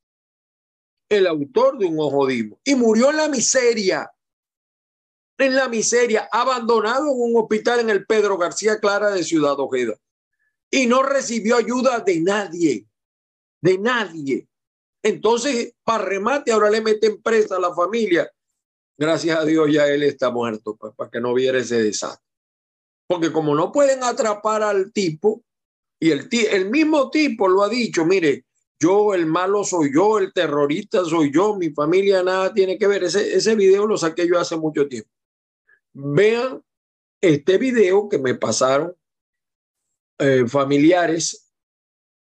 el 1.09 1.25
autor 1.25 1.77
de 1.77 1.87
un 1.87 1.99
ojodismo 1.99 2.59
y 2.63 2.75
murió 2.75 3.09
en 3.09 3.17
la 3.17 3.27
miseria, 3.27 4.11
en 5.37 5.55
la 5.55 5.67
miseria, 5.67 6.29
abandonado 6.31 7.11
en 7.11 7.17
un 7.17 7.41
hospital 7.41 7.79
en 7.79 7.89
el 7.89 8.05
Pedro 8.05 8.37
García 8.37 8.79
Clara 8.79 9.09
de 9.09 9.23
Ciudad 9.23 9.59
Ojeda 9.59 9.95
y 10.69 10.85
no 10.85 11.01
recibió 11.01 11.57
ayuda 11.57 11.99
de 11.99 12.21
nadie 12.21 12.88
de 13.61 13.77
nadie. 13.77 14.47
Entonces, 15.03 15.73
para 15.83 16.05
remate, 16.05 16.51
ahora 16.51 16.69
le 16.69 16.81
meten 16.81 17.21
presa 17.21 17.55
a 17.55 17.59
la 17.59 17.73
familia. 17.73 18.29
Gracias 18.97 19.39
a 19.39 19.45
Dios 19.45 19.71
ya 19.71 19.87
él 19.87 20.03
está 20.03 20.29
muerto, 20.29 20.75
pues, 20.75 20.93
para 20.95 21.09
que 21.09 21.21
no 21.21 21.33
viera 21.33 21.59
ese 21.59 21.81
desastre. 21.81 22.25
Porque 23.07 23.31
como 23.31 23.55
no 23.55 23.71
pueden 23.71 24.03
atrapar 24.03 24.61
al 24.61 24.91
tipo, 24.91 25.43
y 25.99 26.11
el, 26.11 26.27
el 26.51 26.69
mismo 26.69 27.09
tipo 27.09 27.47
lo 27.47 27.63
ha 27.63 27.69
dicho, 27.69 28.05
mire, 28.05 28.45
yo 28.79 29.13
el 29.13 29.25
malo 29.25 29.63
soy 29.63 29.93
yo, 29.93 30.19
el 30.19 30.31
terrorista 30.31 31.03
soy 31.03 31.31
yo, 31.33 31.55
mi 31.55 31.69
familia 31.71 32.23
nada 32.23 32.53
tiene 32.53 32.77
que 32.77 32.87
ver. 32.87 33.03
Ese, 33.03 33.35
ese 33.35 33.55
video 33.55 33.85
lo 33.85 33.97
saqué 33.97 34.25
yo 34.27 34.39
hace 34.39 34.55
mucho 34.55 34.87
tiempo. 34.87 35.09
Vean 35.93 36.63
este 37.21 37.57
video 37.57 38.07
que 38.07 38.17
me 38.17 38.35
pasaron 38.35 38.95
eh, 40.19 40.45
familiares 40.47 41.48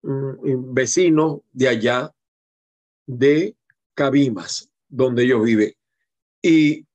vecinos 0.03 1.41
de 1.53 1.69
allá 1.69 2.15
de 3.07 3.57
Cabimas, 3.95 4.71
donde 4.89 5.25
ellos 5.25 5.43
viven. 5.43 5.75
Y 6.43 6.87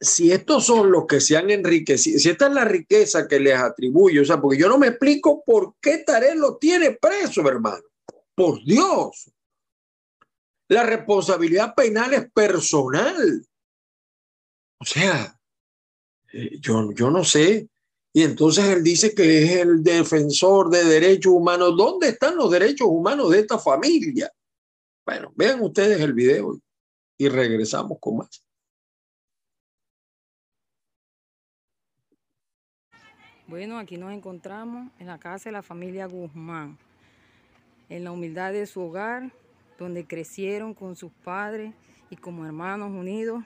si 0.00 0.30
estos 0.30 0.66
son 0.66 0.92
los 0.92 1.06
que 1.06 1.20
se 1.20 1.36
han 1.36 1.50
enriquecido, 1.50 2.18
si 2.18 2.28
esta 2.28 2.46
es 2.46 2.52
la 2.52 2.64
riqueza 2.64 3.26
que 3.26 3.40
les 3.40 3.58
atribuye, 3.58 4.20
o 4.20 4.24
sea, 4.24 4.40
porque 4.40 4.58
yo 4.58 4.68
no 4.68 4.78
me 4.78 4.88
explico 4.88 5.42
por 5.44 5.74
qué 5.80 5.98
Tarek 5.98 6.36
lo 6.36 6.56
tiene 6.56 6.92
preso, 6.92 7.46
hermano. 7.48 7.82
Por 8.34 8.62
Dios. 8.64 9.32
La 10.68 10.84
responsabilidad 10.84 11.74
penal 11.74 12.14
es 12.14 12.30
personal. 12.30 13.44
O 14.78 14.84
sea, 14.84 15.36
eh, 16.32 16.58
yo, 16.60 16.92
yo 16.92 17.10
no 17.10 17.24
sé 17.24 17.68
y 18.12 18.22
entonces 18.22 18.64
él 18.64 18.82
dice 18.82 19.14
que 19.14 19.44
es 19.44 19.56
el 19.56 19.82
defensor 19.82 20.70
de 20.70 20.84
derechos 20.84 21.32
humanos. 21.32 21.76
¿Dónde 21.76 22.08
están 22.08 22.36
los 22.36 22.50
derechos 22.50 22.88
humanos 22.90 23.30
de 23.30 23.40
esta 23.40 23.58
familia? 23.58 24.32
Bueno, 25.06 25.32
vean 25.36 25.60
ustedes 25.62 26.00
el 26.00 26.14
video 26.14 26.58
y 27.18 27.28
regresamos 27.28 27.98
con 28.00 28.18
más. 28.18 28.44
Bueno, 33.46 33.78
aquí 33.78 33.96
nos 33.96 34.12
encontramos 34.12 34.90
en 34.98 35.06
la 35.06 35.18
casa 35.18 35.48
de 35.48 35.52
la 35.52 35.62
familia 35.62 36.06
Guzmán, 36.06 36.76
en 37.88 38.04
la 38.04 38.12
humildad 38.12 38.52
de 38.52 38.66
su 38.66 38.80
hogar, 38.82 39.32
donde 39.78 40.06
crecieron 40.06 40.74
con 40.74 40.96
sus 40.96 41.12
padres 41.24 41.72
y 42.10 42.16
como 42.16 42.44
hermanos 42.44 42.90
unidos. 42.90 43.42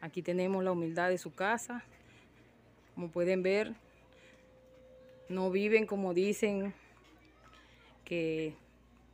Aquí 0.00 0.22
tenemos 0.22 0.64
la 0.64 0.72
humildad 0.72 1.10
de 1.10 1.18
su 1.18 1.32
casa. 1.32 1.84
Como 2.94 3.10
pueden 3.10 3.44
ver, 3.44 3.76
no 5.28 5.50
viven 5.50 5.86
como 5.86 6.14
dicen 6.14 6.72
que 8.04 8.54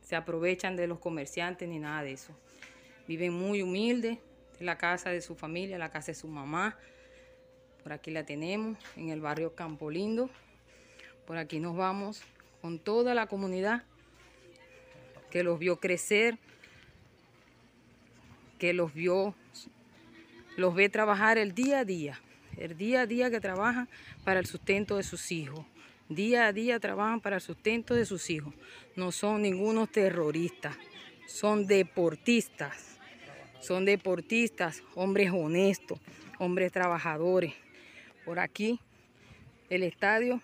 se 0.01 0.15
aprovechan 0.15 0.75
de 0.75 0.87
los 0.87 0.99
comerciantes 0.99 1.67
ni 1.67 1.79
nada 1.79 2.03
de 2.03 2.13
eso. 2.13 2.33
Viven 3.07 3.33
muy 3.33 3.61
humildes, 3.61 4.19
en 4.59 4.65
la 4.65 4.77
casa 4.77 5.09
de 5.09 5.21
su 5.21 5.35
familia, 5.35 5.77
la 5.77 5.91
casa 5.91 6.07
de 6.07 6.15
su 6.15 6.27
mamá. 6.27 6.77
Por 7.83 7.93
aquí 7.93 8.11
la 8.11 8.25
tenemos, 8.25 8.77
en 8.95 9.09
el 9.09 9.21
barrio 9.21 9.53
Campo 9.53 9.91
Lindo. 9.91 10.29
Por 11.27 11.37
aquí 11.37 11.59
nos 11.59 11.75
vamos 11.75 12.21
con 12.61 12.79
toda 12.79 13.13
la 13.13 13.27
comunidad 13.27 13.83
que 15.29 15.43
los 15.43 15.59
vio 15.59 15.79
crecer, 15.79 16.37
que 18.57 18.73
los 18.73 18.93
vio, 18.93 19.35
los 20.55 20.73
ve 20.73 20.87
trabajar 20.87 21.37
el 21.37 21.53
día 21.53 21.79
a 21.79 21.85
día, 21.85 22.21
el 22.57 22.77
día 22.77 23.01
a 23.01 23.05
día 23.05 23.29
que 23.29 23.41
trabajan 23.41 23.89
para 24.23 24.39
el 24.39 24.45
sustento 24.45 24.97
de 24.97 25.03
sus 25.03 25.31
hijos. 25.31 25.65
Día 26.09 26.47
a 26.47 26.53
día 26.53 26.79
trabajan 26.79 27.19
para 27.19 27.37
el 27.37 27.41
sustento 27.41 27.95
de 27.95 28.05
sus 28.05 28.29
hijos. 28.29 28.53
No 28.95 29.11
son 29.11 29.41
ningunos 29.41 29.89
terroristas, 29.91 30.75
son 31.27 31.65
deportistas. 31.65 32.95
Son 33.65 33.83
deportistas, 33.83 34.83
hombres 34.93 35.31
honestos, 35.31 35.99
hombres 36.37 36.71
trabajadores. 36.71 37.55
Por 38.23 38.37
aquí, 38.37 38.79
el 39.71 39.81
estadio 39.81 40.39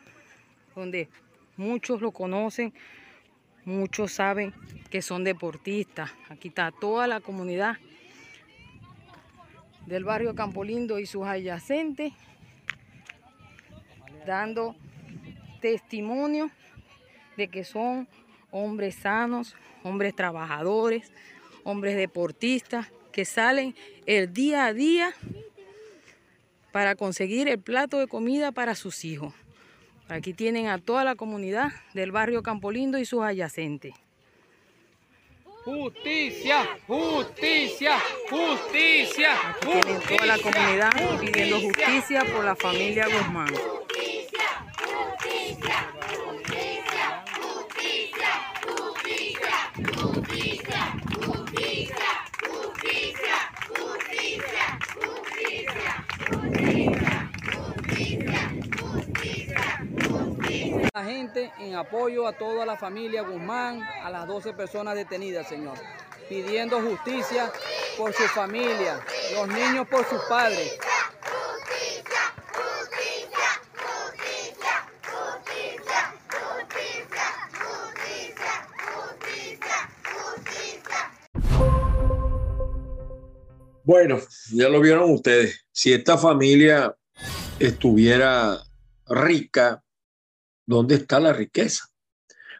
donde 0.75 1.07
muchos 1.55 2.01
lo 2.01 2.09
conocen, 2.09 2.73
muchos 3.63 4.13
saben 4.13 4.55
que 4.89 5.03
son 5.03 5.23
deportistas. 5.23 6.09
Aquí 6.29 6.47
está 6.47 6.71
toda 6.71 7.05
la 7.05 7.19
comunidad 7.19 7.77
del 9.85 10.03
barrio 10.03 10.33
Campolindo 10.33 10.97
y 10.97 11.05
sus 11.05 11.27
adyacentes 11.27 12.13
dando 14.25 14.75
testimonio 15.61 16.51
de 17.37 17.47
que 17.47 17.63
son 17.63 18.07
hombres 18.51 18.95
sanos, 18.95 19.55
hombres 19.83 20.15
trabajadores, 20.15 21.11
hombres 21.63 21.95
deportistas 21.95 22.91
que 23.11 23.23
salen 23.23 23.75
el 24.05 24.33
día 24.33 24.65
a 24.65 24.73
día 24.73 25.13
para 26.71 26.95
conseguir 26.95 27.47
el 27.47 27.59
plato 27.59 27.99
de 27.99 28.07
comida 28.07 28.51
para 28.51 28.75
sus 28.75 29.05
hijos. 29.05 29.33
Aquí 30.09 30.33
tienen 30.33 30.67
a 30.67 30.77
toda 30.77 31.03
la 31.05 31.15
comunidad 31.15 31.71
del 31.93 32.11
barrio 32.11 32.43
Campolindo 32.43 32.97
y 32.97 33.05
sus 33.05 33.21
adyacentes. 33.23 33.93
Justicia, 35.63 36.67
justicia, 36.87 37.97
justicia. 38.29 39.49
Aquí 39.49 39.69
tienen 39.69 40.01
toda 40.01 40.25
la 40.25 40.37
comunidad 40.39 41.19
pidiendo 41.19 41.61
justicia 41.61 42.25
por 42.25 42.43
la 42.43 42.55
familia 42.55 43.05
Guzmán. 43.05 43.53
La 60.93 61.05
gente 61.05 61.53
en 61.57 61.75
apoyo 61.75 62.27
a 62.27 62.33
toda 62.33 62.65
la 62.65 62.75
familia 62.75 63.21
Guzmán, 63.21 63.81
a 63.81 64.09
las 64.09 64.27
12 64.27 64.51
personas 64.51 64.93
detenidas, 64.93 65.47
Señor, 65.47 65.77
pidiendo 66.27 66.81
justicia 66.81 67.49
por 67.97 68.11
su 68.11 68.23
familia, 68.23 68.99
los 69.33 69.47
niños 69.47 69.87
por 69.87 70.03
sus 70.05 70.21
padres, 70.27 70.77
Bueno, 83.83 84.19
ya 84.53 84.69
lo 84.69 84.79
vieron 84.79 85.11
ustedes. 85.11 85.65
Si 85.71 85.91
esta 85.91 86.17
familia 86.17 86.95
estuviera 87.59 88.57
rica, 89.07 89.83
¿dónde 90.65 90.95
está 90.95 91.19
la 91.19 91.33
riqueza? 91.33 91.85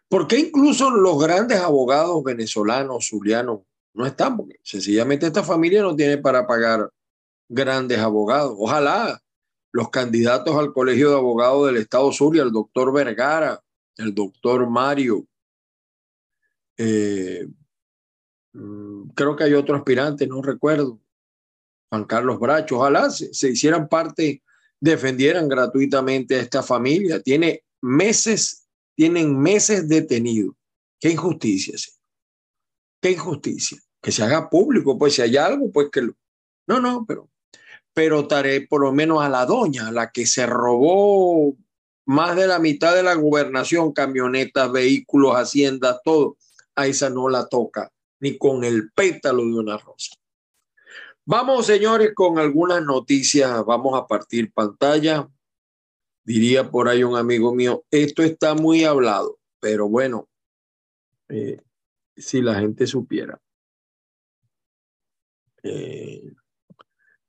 ¿Por 0.08 0.28
qué 0.28 0.40
incluso 0.40 0.90
los 0.90 1.20
grandes 1.20 1.60
abogados 1.60 2.22
venezolanos, 2.24 3.08
zulianos, 3.10 3.62
no 3.94 4.06
están? 4.06 4.36
Porque 4.36 4.60
sencillamente 4.64 5.26
esta 5.26 5.44
familia 5.44 5.82
no 5.82 5.96
tiene 5.96 6.18
para 6.18 6.46
pagar 6.46 6.92
grandes 7.48 8.00
abogados. 8.00 8.54
Ojalá 8.58 9.22
los 9.72 9.90
candidatos 9.90 10.56
al 10.58 10.74
Colegio 10.74 11.10
de 11.10 11.16
Abogados 11.16 11.68
del 11.68 11.78
Estado 11.78 12.12
Zulia, 12.12 12.44
el 12.44 12.52
doctor 12.52 12.92
Vergara, 12.92 13.62
el 13.96 14.14
doctor 14.14 14.70
Mario, 14.70 15.26
eh, 16.78 17.48
mm, 18.54 19.10
creo 19.10 19.36
que 19.36 19.44
hay 19.44 19.54
otro 19.54 19.76
aspirante, 19.76 20.28
no 20.28 20.42
recuerdo, 20.42 21.00
Juan 21.90 22.06
Carlos 22.06 22.40
Bracho, 22.40 22.78
ojalá 22.78 23.10
se, 23.10 23.34
se 23.34 23.50
hicieran 23.52 23.88
parte, 23.88 24.42
defendieran 24.80 25.48
gratuitamente 25.48 26.36
a 26.36 26.42
esta 26.42 26.64
familia. 26.64 27.22
Tiene 27.22 27.64
meses, 27.82 28.67
tienen 28.96 29.38
meses 29.38 29.88
detenidos. 29.88 30.56
Qué 31.00 31.10
injusticia, 31.10 31.78
señor. 31.78 32.00
Qué 33.02 33.12
injusticia. 33.12 33.80
Que 34.02 34.12
se 34.12 34.24
haga 34.24 34.50
público, 34.50 34.98
pues 34.98 35.15
si 35.15 35.22
hay 35.22 35.38
algo, 35.38 35.72
pues 35.72 35.89
que 35.91 36.02
lo... 36.02 36.13
No, 36.67 36.80
no, 36.80 37.06
pero, 37.08 37.30
pero 37.94 38.28
taré 38.28 38.67
por 38.67 38.82
lo 38.82 38.91
menos 38.91 39.22
a 39.24 39.30
la 39.30 39.46
doña, 39.46 39.91
la 39.91 40.12
que 40.12 40.26
se 40.26 40.46
robó 40.46 41.56
más 42.06 42.36
de 42.36 42.48
la 42.48 42.60
mitad 42.60 42.96
de 42.96 43.04
la 43.04 43.15
gobernación, 43.15 43.94
camionetas, 43.94 44.72
vehículos, 44.72 45.36
haciendas, 45.36 46.00
todo. 46.04 46.38
A 46.76 46.88
esa 46.88 47.10
no 47.10 47.30
la 47.30 47.48
toca, 47.48 47.91
ni 48.20 48.38
con 48.38 48.63
el 48.63 48.91
pétalo 48.91 49.46
de 49.46 49.54
una 49.54 49.78
rosa. 49.78 50.15
Vamos, 51.26 51.67
señores, 51.67 52.12
con 52.15 52.39
algunas 52.39 52.84
noticias. 52.84 53.63
Vamos 53.65 54.00
a 54.00 54.08
partir 54.08 54.52
pantalla. 54.52 55.28
Diría 56.24 56.70
por 56.70 56.88
ahí 56.88 57.04
un 57.04 57.18
amigo 57.18 57.54
mío, 57.54 57.84
esto 57.90 58.22
está 58.22 58.54
muy 58.54 58.84
hablado, 58.84 59.40
pero 59.60 59.90
bueno, 59.90 60.30
eh, 61.30 61.60
si 62.16 62.42
la 62.42 62.60
gente 62.60 62.86
supiera. 62.86 63.42
Eh, 65.64 66.32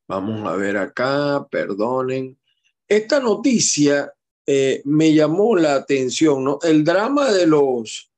vamos 0.06 0.46
a 0.46 0.56
ver 0.56 0.76
acá, 0.76 1.46
perdonen. 1.50 2.38
Esta 2.86 3.20
noticia 3.20 4.12
eh, 4.44 4.82
me 4.84 5.14
llamó 5.14 5.56
la 5.56 5.74
atención, 5.74 6.44
¿no? 6.44 6.58
El 6.62 6.84
drama 6.84 7.32
de 7.32 7.46
los, 7.46 8.10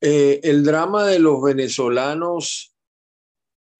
el 0.00 0.64
drama 0.64 1.06
de 1.06 1.18
los 1.18 1.42
venezolanos 1.42 2.74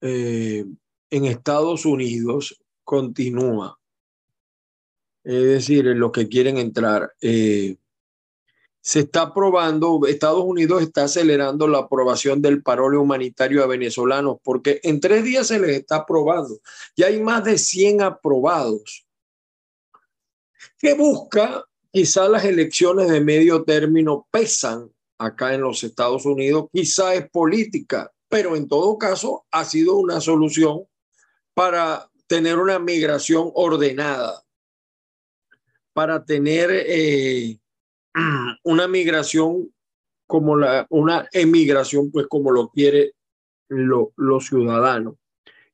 en 0.01 0.77
Estados 1.09 1.85
Unidos 1.85 2.61
continúa. 2.83 3.78
Es 5.23 5.43
decir, 5.43 5.85
los 5.85 6.11
que 6.11 6.27
quieren 6.27 6.57
entrar. 6.57 7.13
Eh, 7.21 7.77
se 8.81 9.01
está 9.01 9.23
aprobando, 9.23 9.99
Estados 10.07 10.43
Unidos 10.43 10.81
está 10.81 11.03
acelerando 11.03 11.67
la 11.67 11.79
aprobación 11.79 12.41
del 12.41 12.63
parole 12.63 12.97
humanitario 12.97 13.63
a 13.63 13.67
venezolanos, 13.67 14.37
porque 14.43 14.79
en 14.83 14.99
tres 14.99 15.23
días 15.23 15.47
se 15.47 15.59
les 15.59 15.71
está 15.77 15.97
aprobando. 15.97 16.59
Ya 16.95 17.07
hay 17.07 17.19
más 17.19 17.43
de 17.43 17.57
100 17.57 18.01
aprobados. 18.01 19.05
¿Qué 20.77 20.93
busca? 20.93 21.65
Quizá 21.91 22.29
las 22.29 22.45
elecciones 22.45 23.09
de 23.09 23.19
medio 23.19 23.63
término 23.63 24.27
pesan 24.31 24.89
acá 25.17 25.53
en 25.53 25.61
los 25.61 25.83
Estados 25.83 26.25
Unidos, 26.25 26.67
quizá 26.71 27.13
es 27.13 27.29
política, 27.29 28.11
pero 28.29 28.55
en 28.55 28.67
todo 28.67 28.97
caso 28.97 29.45
ha 29.51 29.65
sido 29.65 29.97
una 29.97 30.21
solución 30.21 30.83
para 31.53 32.09
tener 32.27 32.57
una 32.57 32.79
migración 32.79 33.51
ordenada, 33.53 34.41
para 35.99 36.23
tener 36.23 36.69
eh, 36.71 37.59
una 38.63 38.87
migración 38.87 39.69
como 40.25 40.55
la, 40.55 40.87
una 40.89 41.27
emigración, 41.33 42.09
pues 42.09 42.25
como 42.27 42.51
lo 42.51 42.69
quiere 42.69 43.15
los 43.67 44.47
ciudadanos. 44.47 45.15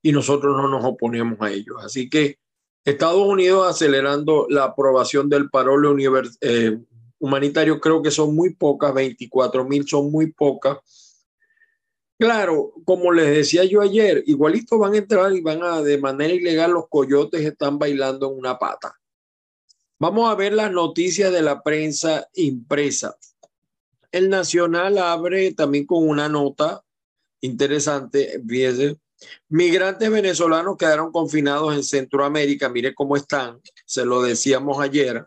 Y 0.01 0.11
nosotros 0.11 0.57
no 0.57 0.67
nos 0.67 0.83
oponemos 0.83 1.39
a 1.41 1.51
ellos. 1.51 1.75
Así 1.79 2.09
que 2.09 2.39
Estados 2.83 3.21
Unidos 3.21 3.69
acelerando 3.69 4.47
la 4.49 4.63
aprobación 4.63 5.29
del 5.29 5.51
parole 5.51 5.89
eh, 6.41 6.75
humanitario, 7.19 7.79
creo 7.79 8.01
que 8.01 8.09
son 8.09 8.33
muy 8.35 8.55
pocas, 8.55 8.95
24 8.95 9.63
mil 9.65 9.87
son 9.87 10.11
muy 10.11 10.31
pocas. 10.31 10.79
Claro, 12.17 12.73
como 12.83 13.11
les 13.11 13.27
decía 13.27 13.63
yo 13.63 13.79
ayer, 13.79 14.23
igualito 14.25 14.79
van 14.79 14.95
a 14.95 14.97
entrar 14.97 15.31
y 15.33 15.41
van 15.41 15.61
a, 15.61 15.83
de 15.83 15.99
manera 15.99 16.33
ilegal, 16.33 16.71
los 16.71 16.89
coyotes 16.89 17.41
están 17.41 17.77
bailando 17.77 18.31
en 18.31 18.39
una 18.39 18.57
pata. 18.57 18.95
Vamos 19.97 20.29
a 20.29 20.35
ver 20.35 20.53
las 20.53 20.71
noticias 20.71 21.31
de 21.31 21.41
la 21.41 21.63
prensa 21.63 22.27
impresa. 22.33 23.17
El 24.11 24.29
Nacional 24.29 24.97
abre 24.97 25.53
también 25.53 25.85
con 25.85 26.07
una 26.07 26.27
nota 26.27 26.83
interesante. 27.41 28.41
Fíjese, 28.47 28.97
migrantes 29.49 30.09
venezolanos 30.09 30.77
quedaron 30.77 31.11
confinados 31.11 31.75
en 31.75 31.83
Centroamérica. 31.83 32.69
Mire 32.69 32.93
cómo 32.93 33.15
están. 33.15 33.61
Se 33.85 34.05
lo 34.05 34.21
decíamos 34.21 34.79
ayer. 34.79 35.25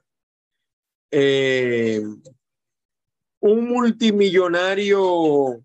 Eh, 1.11 2.03
un 3.41 3.69
multimillonario 3.69 5.63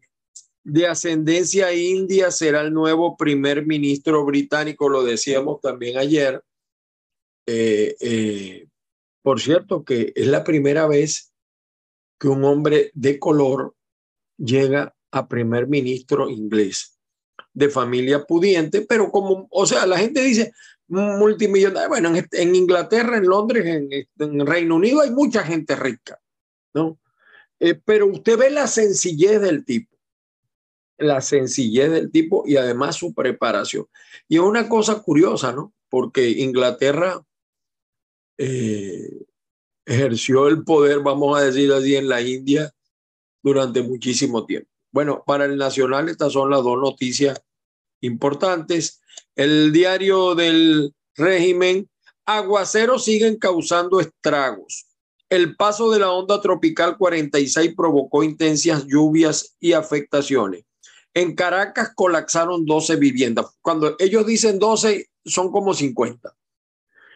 de 0.63 0.87
ascendencia 0.87 1.73
india 1.73 2.31
será 2.31 2.61
el 2.61 2.73
nuevo 2.73 3.17
primer 3.17 3.65
ministro 3.65 4.23
británico. 4.23 4.87
Lo 4.87 5.03
decíamos 5.03 5.59
también 5.59 5.97
ayer. 5.97 6.41
Eh, 7.45 7.95
eh, 7.99 8.67
por 9.23 9.41
cierto, 9.41 9.83
que 9.83 10.13
es 10.15 10.27
la 10.27 10.43
primera 10.43 10.85
vez 10.85 11.33
que 12.19 12.27
un 12.27 12.43
hombre 12.43 12.91
de 12.93 13.17
color 13.17 13.73
llega 14.37 14.95
a 15.11 15.27
primer 15.27 15.67
ministro 15.67 16.29
inglés 16.29 16.99
de 17.53 17.69
familia 17.69 18.25
pudiente, 18.25 18.81
pero 18.81 19.11
como, 19.11 19.47
o 19.49 19.65
sea, 19.65 19.85
la 19.85 19.97
gente 19.97 20.21
dice 20.21 20.53
multimillonario, 20.87 21.89
bueno, 21.89 22.13
en, 22.31 22.55
Inglaterra, 22.55 23.17
en 23.17 23.25
Londres, 23.25 23.65
en, 23.65 24.45
Reino 24.45 24.75
Unido 24.75 25.01
hay 25.01 25.11
mucha 25.11 25.43
gente 25.43 25.75
rica, 25.75 26.19
¿no? 26.73 26.99
Eh, 27.59 27.75
pero 27.85 28.07
usted 28.07 28.37
ve 28.37 28.49
la 28.49 28.67
sencillez 28.67 29.39
del 29.39 29.63
tipo, 29.63 29.95
la 30.97 31.21
sencillez 31.21 31.89
del 31.89 32.11
tipo 32.11 32.43
y 32.45 32.57
además 32.57 32.97
su 32.97 33.13
preparación. 33.13 33.85
Y 34.27 34.35
es 34.35 34.41
una 34.41 34.67
cosa 34.67 35.01
curiosa, 35.01 35.53
¿no? 35.53 35.73
Porque 35.89 36.29
Inglaterra 36.29 37.23
eh, 38.45 39.25
ejerció 39.85 40.49
el 40.49 40.65
poder, 40.65 40.99
vamos 40.99 41.37
a 41.37 41.43
decir 41.43 41.71
así, 41.71 41.95
en 41.95 42.09
la 42.09 42.21
India 42.21 42.73
durante 43.41 43.81
muchísimo 43.81 44.45
tiempo. 44.45 44.69
Bueno, 44.91 45.23
para 45.25 45.45
el 45.45 45.57
Nacional 45.57 46.09
estas 46.09 46.33
son 46.33 46.49
las 46.49 46.61
dos 46.61 46.77
noticias 46.77 47.41
importantes. 48.01 49.01
El 49.35 49.71
diario 49.71 50.35
del 50.35 50.93
régimen, 51.15 51.89
aguaceros 52.25 53.05
siguen 53.05 53.37
causando 53.37 54.01
estragos. 54.01 54.87
El 55.29 55.55
paso 55.55 55.89
de 55.89 55.99
la 55.99 56.11
onda 56.11 56.41
tropical 56.41 56.97
46 56.97 57.73
provocó 57.77 58.23
intensas 58.23 58.85
lluvias 58.85 59.55
y 59.61 59.71
afectaciones. 59.71 60.65
En 61.13 61.33
Caracas 61.33 61.91
colapsaron 61.95 62.65
12 62.65 62.97
viviendas. 62.97 63.45
Cuando 63.61 63.95
ellos 63.99 64.25
dicen 64.25 64.59
12, 64.59 65.09
son 65.25 65.49
como 65.49 65.73
50 65.73 66.35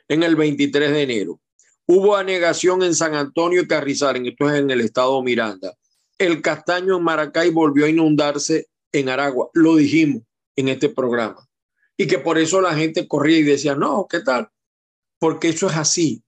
en 0.08 0.24
el 0.24 0.36
23 0.36 0.92
de 0.92 1.02
enero. 1.02 1.40
Hubo 1.86 2.16
anegación 2.16 2.84
en 2.84 2.94
San 2.94 3.16
Antonio 3.16 3.62
y 3.62 3.68
Carrizal, 3.68 4.26
esto 4.28 4.50
es 4.50 4.60
en 4.60 4.70
el 4.70 4.82
estado 4.82 5.22
Miranda. 5.22 5.74
El 6.18 6.42
castaño 6.42 6.98
en 6.98 7.04
Maracay 7.04 7.50
volvió 7.50 7.86
a 7.86 7.90
inundarse 7.90 8.68
en 8.92 9.10
Aragua. 9.10 9.50
Lo 9.54 9.76
dijimos 9.76 10.24
en 10.56 10.68
este 10.68 10.90
programa. 10.90 11.48
Y 11.96 12.08
que 12.08 12.20
por 12.20 12.38
eso 12.38 12.62
la 12.62 12.76
gente 12.76 13.08
corría 13.08 13.38
y 13.40 13.44
decía, 13.44 13.76
no, 13.76 14.06
¿qué 14.10 14.20
tal? 14.20 14.50
Porque 15.20 15.50
eso 15.50 15.68
es 15.68 15.76
así. 15.76 16.24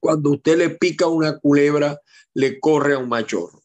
Cuando 0.00 0.30
usted 0.30 0.56
le 0.56 0.70
pica 0.70 1.06
una 1.06 1.38
culebra, 1.38 2.00
le 2.34 2.58
corre 2.58 2.94
a 2.94 2.98
un 2.98 3.08
machorro. 3.08 3.62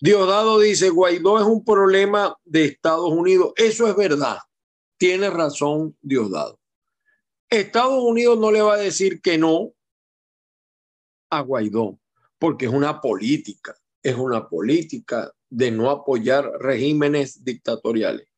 Diosdado 0.00 0.60
dice, 0.60 0.90
Guaidó 0.90 1.38
es 1.38 1.44
un 1.44 1.64
problema 1.64 2.36
de 2.44 2.66
Estados 2.66 3.10
Unidos. 3.10 3.52
Eso 3.56 3.88
es 3.88 3.96
verdad. 3.96 4.38
Tiene 4.98 5.30
razón 5.30 5.96
Diosdado. 6.00 6.58
Estados 7.50 8.02
Unidos 8.02 8.38
no 8.38 8.50
le 8.50 8.60
va 8.60 8.74
a 8.74 8.78
decir 8.78 9.20
que 9.20 9.38
no 9.38 9.72
a 11.30 11.40
Guaidó, 11.40 11.98
porque 12.38 12.66
es 12.66 12.72
una 12.72 13.00
política, 13.00 13.76
es 14.02 14.16
una 14.16 14.48
política 14.48 15.32
de 15.50 15.70
no 15.70 15.90
apoyar 15.90 16.44
regímenes 16.60 17.44
dictatoriales. 17.44 18.28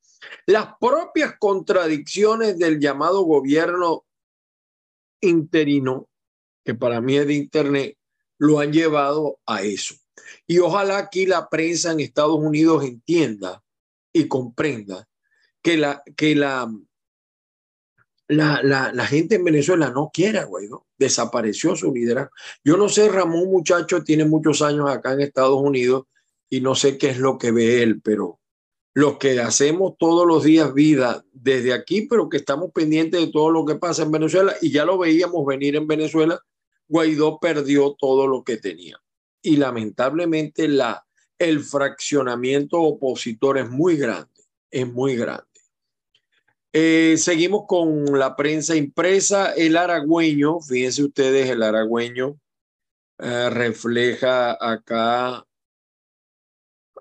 Las 0.47 0.75
propias 0.79 1.35
contradicciones 1.39 2.59
del 2.59 2.79
llamado 2.79 3.23
gobierno 3.23 4.05
interino, 5.21 6.09
que 6.65 6.75
para 6.75 7.01
mí 7.01 7.17
es 7.17 7.27
de 7.27 7.35
Internet, 7.35 7.97
lo 8.39 8.59
han 8.59 8.73
llevado 8.73 9.39
a 9.47 9.63
eso. 9.63 9.95
Y 10.47 10.59
ojalá 10.59 10.99
aquí 10.99 11.27
la 11.27 11.49
prensa 11.49 11.93
en 11.93 12.01
Estados 12.01 12.39
Unidos 12.39 12.85
entienda 12.85 13.63
y 14.13 14.29
comprenda 14.29 15.09
que 15.63 15.77
la, 15.77 16.03
que 16.17 16.35
la, 16.35 16.71
la, 18.31 18.93
la, 18.93 19.07
gente 19.07 19.37
en 19.37 19.45
Venezuela 19.45 19.91
no 19.91 20.11
quiere 20.13 20.39
a 20.39 20.45
Guaidó, 20.45 20.87
desapareció 20.97 21.75
su 21.75 21.93
liderazgo. 21.93 22.31
Yo 22.65 22.77
no 22.77 22.89
sé, 22.89 23.09
Ramón 23.09 23.51
muchacho 23.51 24.05
tiene 24.05 24.25
muchos 24.25 24.63
años 24.63 24.89
acá 24.89 25.13
en 25.13 25.21
Estados 25.21 25.61
Unidos 25.61 26.05
y 26.49 26.61
no 26.61 26.75
sé 26.75 26.97
qué 26.97 27.11
es 27.11 27.19
lo 27.19 27.39
que 27.39 27.51
ve 27.51 27.83
él, 27.83 28.01
pero 28.01 28.39
los 28.95 29.19
que 29.19 29.41
hacemos 29.41 29.95
todos 29.99 30.27
los 30.27 30.45
días 30.45 30.73
vida 30.73 31.25
desde 31.33 31.73
aquí, 31.73 32.03
pero 32.03 32.29
que 32.29 32.39
estamos 32.39 32.71
pendientes 32.73 33.21
de 33.21 33.33
todo 33.33 33.51
lo 33.51 33.65
que 33.65 33.77
pasa 33.77 34.03
en 34.03 34.13
Venezuela 34.13 34.55
y 34.61 34.71
ya 34.71 34.85
lo 34.85 34.99
veíamos 34.99 35.45
venir 35.45 35.77
en 35.77 35.87
Venezuela, 35.87 36.41
Guaidó 36.89 37.39
perdió 37.41 37.97
todo 37.99 38.27
lo 38.27 38.45
que 38.45 38.57
tenía. 38.57 39.01
Y 39.43 39.57
lamentablemente 39.57 40.69
la, 40.69 41.05
el 41.39 41.61
fraccionamiento 41.61 42.81
opositor 42.81 43.59
es 43.59 43.69
muy 43.69 43.97
grande, 43.97 44.43
es 44.71 44.87
muy 44.87 45.17
grande. 45.17 45.50
Eh, 46.73 47.17
seguimos 47.19 47.65
con 47.67 48.19
la 48.19 48.37
prensa 48.37 48.77
impresa. 48.77 49.53
El 49.55 49.77
aragüeño, 49.77 50.61
fíjense 50.61 51.03
ustedes, 51.03 51.51
el 51.51 51.63
aragüeño 51.63 52.39
eh, 53.19 53.51
refleja 53.51 54.57
acá, 54.61 55.45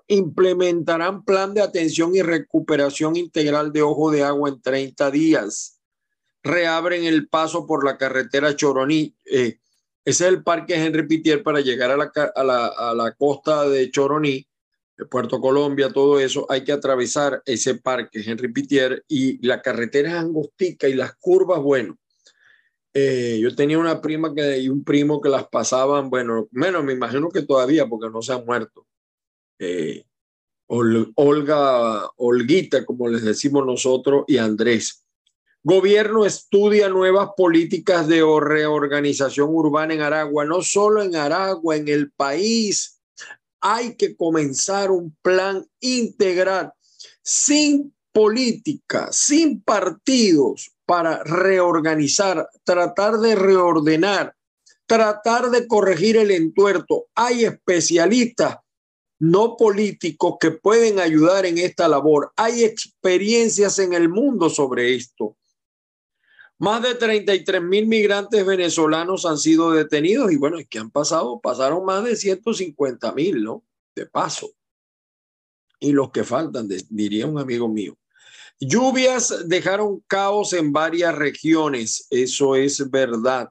implementarán 0.08 1.24
plan 1.24 1.54
de 1.54 1.62
atención 1.62 2.16
y 2.16 2.22
recuperación 2.22 3.14
integral 3.16 3.72
de 3.72 3.82
ojo 3.82 4.10
de 4.10 4.24
agua 4.24 4.48
en 4.48 4.60
30 4.60 5.10
días. 5.12 5.80
Reabren 6.42 7.04
el 7.04 7.28
paso 7.28 7.66
por 7.66 7.84
la 7.84 7.96
carretera 7.96 8.56
Choroní. 8.56 9.14
Eh, 9.24 9.60
ese 10.04 10.24
es 10.24 10.32
el 10.32 10.42
parque 10.42 10.74
Henry 10.74 11.06
Pitier 11.06 11.44
para 11.44 11.60
llegar 11.60 11.92
a 11.92 11.96
la, 12.44 13.14
costa 13.16 13.68
de 13.68 13.90
Choroní 13.90 14.49
Puerto 15.08 15.40
Colombia, 15.40 15.92
todo 15.92 16.18
eso, 16.18 16.46
hay 16.48 16.64
que 16.64 16.72
atravesar 16.72 17.42
ese 17.46 17.76
parque, 17.76 18.22
Henry 18.24 18.52
Pitier, 18.52 19.04
y 19.08 19.44
la 19.46 19.62
carretera 19.62 20.10
es 20.10 20.14
angostica 20.16 20.88
y 20.88 20.94
las 20.94 21.14
curvas, 21.16 21.60
bueno. 21.60 21.98
Eh, 22.92 23.38
yo 23.40 23.54
tenía 23.54 23.78
una 23.78 24.00
prima 24.00 24.34
que, 24.34 24.58
y 24.58 24.68
un 24.68 24.82
primo 24.82 25.20
que 25.20 25.28
las 25.28 25.46
pasaban, 25.48 26.10
bueno, 26.10 26.48
menos 26.50 26.82
me 26.82 26.92
imagino 26.92 27.28
que 27.28 27.42
todavía, 27.42 27.86
porque 27.88 28.10
no 28.10 28.20
se 28.20 28.32
han 28.32 28.44
muerto. 28.44 28.86
Eh, 29.58 30.04
Olga, 30.66 32.08
Olguita, 32.16 32.84
como 32.84 33.08
les 33.08 33.24
decimos 33.24 33.66
nosotros, 33.66 34.24
y 34.28 34.38
Andrés. 34.38 35.04
Gobierno 35.62 36.24
estudia 36.24 36.88
nuevas 36.88 37.30
políticas 37.36 38.08
de 38.08 38.22
reorganización 38.40 39.48
urbana 39.50 39.94
en 39.94 40.00
Aragua, 40.00 40.44
no 40.44 40.62
solo 40.62 41.02
en 41.02 41.16
Aragua, 41.16 41.76
en 41.76 41.88
el 41.88 42.10
país 42.12 42.99
hay 43.60 43.96
que 43.96 44.16
comenzar 44.16 44.90
un 44.90 45.16
plan 45.22 45.66
integral 45.80 46.72
sin 47.22 47.94
política, 48.12 49.08
sin 49.12 49.62
partidos 49.62 50.72
para 50.86 51.22
reorganizar, 51.22 52.48
tratar 52.64 53.18
de 53.18 53.34
reordenar, 53.36 54.34
tratar 54.86 55.50
de 55.50 55.68
corregir 55.68 56.16
el 56.16 56.30
entuerto. 56.30 57.06
Hay 57.14 57.44
especialistas 57.44 58.56
no 59.20 59.56
políticos 59.56 60.36
que 60.40 60.50
pueden 60.50 60.98
ayudar 60.98 61.44
en 61.44 61.58
esta 61.58 61.86
labor. 61.86 62.32
Hay 62.36 62.64
experiencias 62.64 63.78
en 63.78 63.92
el 63.92 64.08
mundo 64.08 64.48
sobre 64.48 64.94
esto. 64.94 65.36
Más 66.60 66.82
de 66.82 66.94
33 66.94 67.62
mil 67.62 67.86
migrantes 67.86 68.44
venezolanos 68.44 69.24
han 69.24 69.38
sido 69.38 69.70
detenidos 69.70 70.30
y 70.30 70.36
bueno, 70.36 70.58
¿qué 70.68 70.78
han 70.78 70.90
pasado? 70.90 71.40
Pasaron 71.40 71.86
más 71.86 72.04
de 72.04 72.16
150 72.16 73.12
mil, 73.12 73.42
¿no? 73.42 73.64
De 73.94 74.04
paso. 74.04 74.52
Y 75.78 75.92
los 75.92 76.10
que 76.10 76.22
faltan, 76.22 76.68
diría 76.90 77.26
un 77.26 77.38
amigo 77.38 77.66
mío. 77.66 77.96
Lluvias 78.60 79.48
dejaron 79.48 80.04
caos 80.06 80.52
en 80.52 80.70
varias 80.70 81.14
regiones, 81.14 82.06
eso 82.10 82.54
es 82.54 82.90
verdad. 82.90 83.48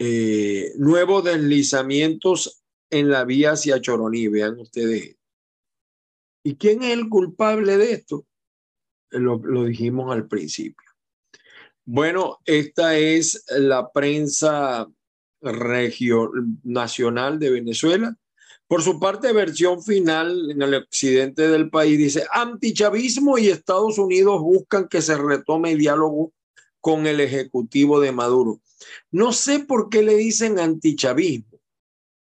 Eh, 0.00 0.72
nuevos 0.78 1.22
deslizamientos 1.22 2.64
en 2.90 3.08
la 3.08 3.24
vía 3.24 3.52
hacia 3.52 3.80
Choroní, 3.80 4.26
vean 4.26 4.58
ustedes. 4.58 5.14
¿Y 6.42 6.56
quién 6.56 6.82
es 6.82 6.90
el 6.90 7.08
culpable 7.08 7.76
de 7.76 7.92
esto? 7.92 8.26
lo 9.10 9.64
dijimos 9.64 10.10
al 10.10 10.26
principio. 10.26 10.91
Bueno, 11.84 12.38
esta 12.44 12.96
es 12.96 13.44
la 13.48 13.90
prensa 13.90 14.88
nacional 16.62 17.38
de 17.40 17.50
Venezuela. 17.50 18.16
Por 18.68 18.82
su 18.82 19.00
parte, 19.00 19.32
versión 19.32 19.82
final 19.82 20.50
en 20.50 20.62
el 20.62 20.74
occidente 20.74 21.48
del 21.48 21.68
país 21.70 21.98
dice, 21.98 22.24
antichavismo 22.32 23.36
y 23.36 23.48
Estados 23.48 23.98
Unidos 23.98 24.40
buscan 24.40 24.88
que 24.88 25.02
se 25.02 25.18
retome 25.18 25.72
el 25.72 25.78
diálogo 25.78 26.32
con 26.80 27.06
el 27.06 27.20
ejecutivo 27.20 28.00
de 28.00 28.12
Maduro. 28.12 28.60
No 29.10 29.32
sé 29.32 29.60
por 29.60 29.88
qué 29.90 30.02
le 30.02 30.14
dicen 30.16 30.58
antichavismo, 30.58 31.60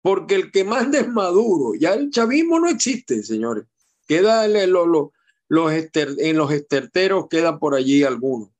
porque 0.00 0.36
el 0.36 0.52
que 0.52 0.64
manda 0.64 1.00
es 1.00 1.08
Maduro. 1.08 1.74
Ya 1.78 1.94
el 1.94 2.10
chavismo 2.10 2.60
no 2.60 2.68
existe, 2.68 3.22
señores. 3.24 3.64
Queda 4.06 4.46
en 4.46 4.72
los, 4.72 5.10
en 5.50 6.36
los 6.36 6.52
esterteros, 6.52 7.26
quedan 7.28 7.58
por 7.58 7.74
allí 7.74 8.04
algunos. 8.04 8.50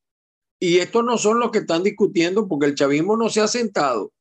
Y 0.61 0.79
estos 0.79 1.05
no 1.05 1.19
son 1.19 1.39
los 1.39 1.51
que 1.51 1.59
están 1.59 1.83
discutiendo 1.83 2.49
porque 2.49 2.67
el 2.67 2.75
chavismo 2.75 3.17
no 3.17 3.29
se 3.29 3.41
ha 3.41 3.49
sentado. 3.49 4.13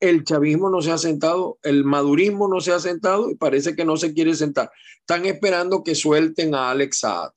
El 0.00 0.24
chavismo 0.24 0.70
no 0.70 0.80
se 0.80 0.92
ha 0.92 0.98
sentado, 0.98 1.58
el 1.62 1.84
madurismo 1.84 2.48
no 2.48 2.60
se 2.60 2.72
ha 2.72 2.80
sentado 2.80 3.30
y 3.30 3.34
parece 3.34 3.76
que 3.76 3.84
no 3.84 3.98
se 3.98 4.14
quiere 4.14 4.34
sentar. 4.34 4.70
Están 5.00 5.26
esperando 5.26 5.84
que 5.84 5.94
suelten 5.94 6.54
a 6.54 6.70
Alex 6.70 7.00
Saad, 7.00 7.32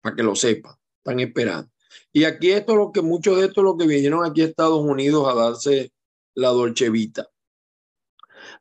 para 0.00 0.16
que 0.16 0.22
lo 0.22 0.34
sepa. 0.34 0.78
Están 0.98 1.20
esperando. 1.20 1.70
Y 2.12 2.24
aquí 2.24 2.50
esto 2.50 2.72
es 2.72 2.78
lo 2.78 2.92
que 2.92 3.02
muchos 3.02 3.38
de 3.38 3.46
estos 3.46 3.62
lo 3.62 3.76
que 3.76 3.86
vinieron 3.86 4.24
aquí 4.24 4.40
a 4.40 4.46
Estados 4.46 4.80
Unidos 4.80 5.28
a 5.28 5.34
darse 5.34 5.92
la 6.34 6.48
dolchevita. 6.48 7.28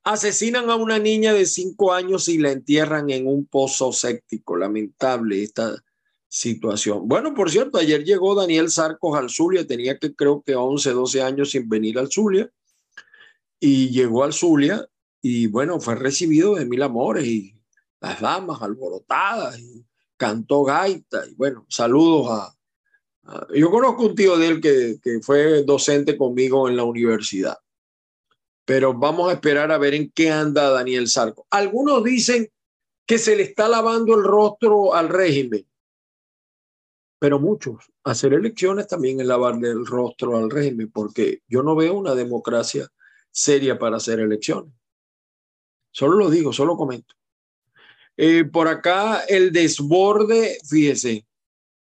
Asesinan 0.04 0.70
a 0.70 0.76
una 0.76 1.00
niña 1.00 1.34
de 1.34 1.46
cinco 1.46 1.94
años 1.94 2.28
y 2.28 2.38
la 2.38 2.52
entierran 2.52 3.10
en 3.10 3.28
un 3.28 3.46
pozo 3.46 3.94
séptico. 3.94 4.58
Lamentable 4.58 5.44
esta, 5.44 5.76
situación. 6.30 7.08
Bueno, 7.08 7.34
por 7.34 7.50
cierto, 7.50 7.78
ayer 7.78 8.04
llegó 8.04 8.36
Daniel 8.36 8.70
Sarcos 8.70 9.18
al 9.18 9.30
Zulia, 9.30 9.66
tenía 9.66 9.98
que 9.98 10.14
creo 10.14 10.42
que 10.42 10.56
11, 10.56 10.92
12 10.92 11.22
años 11.22 11.52
sin 11.52 11.70
venir 11.70 11.98
al 11.98 12.12
Zulia, 12.12 12.52
y 13.60 13.90
llegó 13.90 14.24
al 14.24 14.34
Zulia 14.34 14.88
y 15.22 15.48
bueno, 15.48 15.80
fue 15.80 15.96
recibido 15.96 16.56
de 16.56 16.66
mil 16.66 16.82
amores 16.82 17.26
y 17.26 17.56
las 18.00 18.22
damas 18.22 18.62
alborotadas 18.62 19.60
y 19.60 19.86
cantó 20.16 20.64
gaita 20.64 21.26
y 21.28 21.34
bueno, 21.36 21.66
saludos 21.70 22.28
a... 22.30 22.56
yo 23.56 23.72
conozco 23.72 24.06
un 24.06 24.16
tío 24.16 24.38
de 24.38 24.48
él 24.48 24.62
que, 24.62 25.00
que 25.02 25.20
fue 25.22 25.64
docente 25.64 26.18
conmigo 26.18 26.70
en 26.70 26.76
la 26.76 26.84
universidad, 26.84 27.58
pero 28.64 28.94
vamos 28.94 29.30
a 29.30 29.34
esperar 29.34 29.72
a 29.72 29.78
ver 29.78 29.96
en 29.96 30.12
qué 30.12 30.30
anda 30.30 30.70
Daniel 30.70 31.08
Sarcos. 31.08 31.46
Algunos 31.50 32.04
dicen 32.04 32.52
que 33.08 33.18
se 33.18 33.36
le 33.36 33.44
está 33.44 33.68
lavando 33.68 34.16
el 34.16 34.24
rostro 34.24 34.94
al 34.94 35.10
régimen 35.10 35.66
pero 37.20 37.40
muchos. 37.40 37.92
Hacer 38.04 38.34
elecciones 38.34 38.88
también 38.88 39.20
es 39.20 39.28
lavarle 39.28 39.70
el 39.70 39.86
rostro 39.86 40.38
al 40.38 40.50
régimen, 40.50 40.92
porque 40.92 41.42
yo 41.48 41.64
no 41.64 41.76
veo 41.76 41.96
una 41.96 42.16
democracia 42.16 42.88
seria 43.32 43.78
para 43.78 43.98
hacer 43.98 44.20
elecciones. 44.20 44.74
Solo 45.92 46.18
lo 46.18 46.30
digo, 46.30 46.54
solo 46.54 46.78
comento. 46.78 47.16
Eh, 48.16 48.46
por 48.46 48.68
acá 48.68 49.22
el 49.28 49.52
desborde, 49.52 50.58
fíjese, 50.68 51.26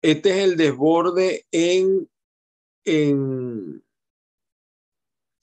este 0.02 0.30
es 0.32 0.38
el 0.38 0.58
desborde 0.58 1.46
en, 1.52 2.10
en, 2.84 3.84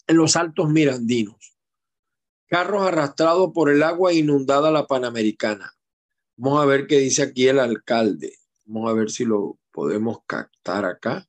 en 0.06 0.16
los 0.16 0.36
altos 0.36 0.70
mirandinos. 0.70 1.56
Carros 2.46 2.82
arrastrados 2.82 3.50
por 3.54 3.70
el 3.70 3.82
agua 3.82 4.12
inundada 4.12 4.70
la 4.70 4.86
Panamericana. 4.86 5.72
Vamos 6.36 6.62
a 6.62 6.66
ver 6.66 6.86
qué 6.86 6.98
dice 6.98 7.22
aquí 7.22 7.48
el 7.48 7.58
alcalde. 7.58 8.36
Vamos 8.64 8.90
a 8.90 8.94
ver 8.94 9.10
si 9.10 9.24
lo 9.24 9.58
podemos 9.72 10.18
captar 10.26 10.84
acá. 10.84 11.24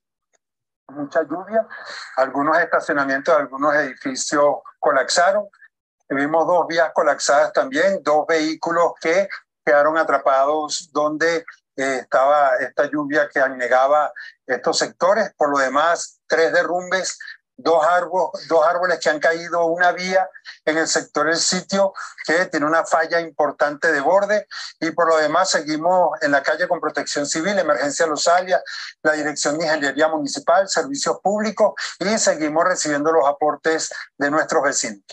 Mucha 0.89 1.23
lluvia, 1.23 1.67
algunos 2.17 2.57
estacionamientos, 2.59 3.33
algunos 3.35 3.73
edificios 3.75 4.57
colapsaron. 4.79 5.47
Tuvimos 6.07 6.45
dos 6.45 6.67
vías 6.67 6.91
colapsadas 6.93 7.53
también, 7.53 8.03
dos 8.03 8.27
vehículos 8.27 8.93
que 9.01 9.27
quedaron 9.65 9.97
atrapados 9.97 10.89
donde 10.91 11.45
eh, 11.75 11.99
estaba 12.01 12.57
esta 12.57 12.85
lluvia 12.85 13.29
que 13.33 13.39
anegaba 13.39 14.11
estos 14.45 14.77
sectores. 14.77 15.33
Por 15.37 15.49
lo 15.49 15.57
demás, 15.57 16.21
tres 16.27 16.51
derrumbes 16.51 17.17
dos 17.57 17.83
árboles, 17.85 18.47
dos 18.47 18.65
árboles 18.65 18.99
que 18.99 19.09
han 19.09 19.19
caído 19.19 19.65
una 19.65 19.91
vía 19.91 20.27
en 20.65 20.77
el 20.77 20.87
sector 20.87 21.27
del 21.27 21.37
sitio 21.37 21.93
que 22.25 22.45
tiene 22.47 22.65
una 22.65 22.85
falla 22.85 23.21
importante 23.21 23.91
de 23.91 24.01
borde 24.01 24.47
y 24.79 24.91
por 24.91 25.07
lo 25.07 25.17
demás 25.17 25.51
seguimos 25.51 26.11
en 26.21 26.31
la 26.31 26.41
calle 26.41 26.67
con 26.67 26.79
protección 26.79 27.25
civil, 27.25 27.57
emergencia 27.57 28.07
Losalia, 28.07 28.61
la 29.01 29.13
Dirección 29.13 29.57
de 29.57 29.65
Ingeniería 29.65 30.07
Municipal, 30.07 30.67
Servicios 30.67 31.17
Públicos 31.21 31.73
y 31.99 32.17
seguimos 32.17 32.65
recibiendo 32.65 33.11
los 33.11 33.27
aportes 33.27 33.91
de 34.17 34.31
nuestros 34.31 34.63
vecinos. 34.63 35.03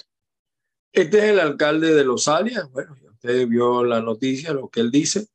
Este 0.92 1.18
es 1.18 1.24
el 1.24 1.40
alcalde 1.40 1.94
de 1.94 2.04
Losalia, 2.04 2.66
bueno, 2.72 2.96
usted 3.12 3.46
vio 3.46 3.84
la 3.84 4.00
noticia, 4.00 4.52
lo 4.52 4.68
que 4.68 4.80
él 4.80 4.90
dice. 4.90 5.28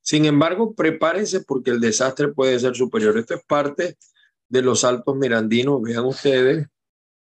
Sin 0.00 0.24
embargo, 0.26 0.74
prepárense 0.74 1.40
porque 1.40 1.70
el 1.70 1.80
desastre 1.80 2.28
puede 2.28 2.58
ser 2.58 2.74
superior. 2.74 3.16
Esto 3.16 3.34
es 3.34 3.44
parte 3.44 3.96
de 4.52 4.60
los 4.60 4.84
altos 4.84 5.16
mirandinos. 5.16 5.80
Vean 5.80 6.04
ustedes, 6.04 6.68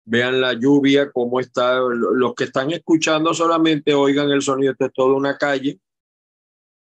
vean 0.04 0.42
la 0.42 0.52
lluvia, 0.54 1.10
cómo 1.12 1.40
está. 1.40 1.80
Los 1.80 2.36
que 2.36 2.44
están 2.44 2.72
escuchando 2.72 3.34
solamente 3.34 3.94
oigan 3.94 4.30
el 4.32 4.42
sonido, 4.42 4.74
esto 4.74 4.86
es 4.86 4.94
toda 4.94 5.16
una 5.16 5.38
calle. 5.38 5.80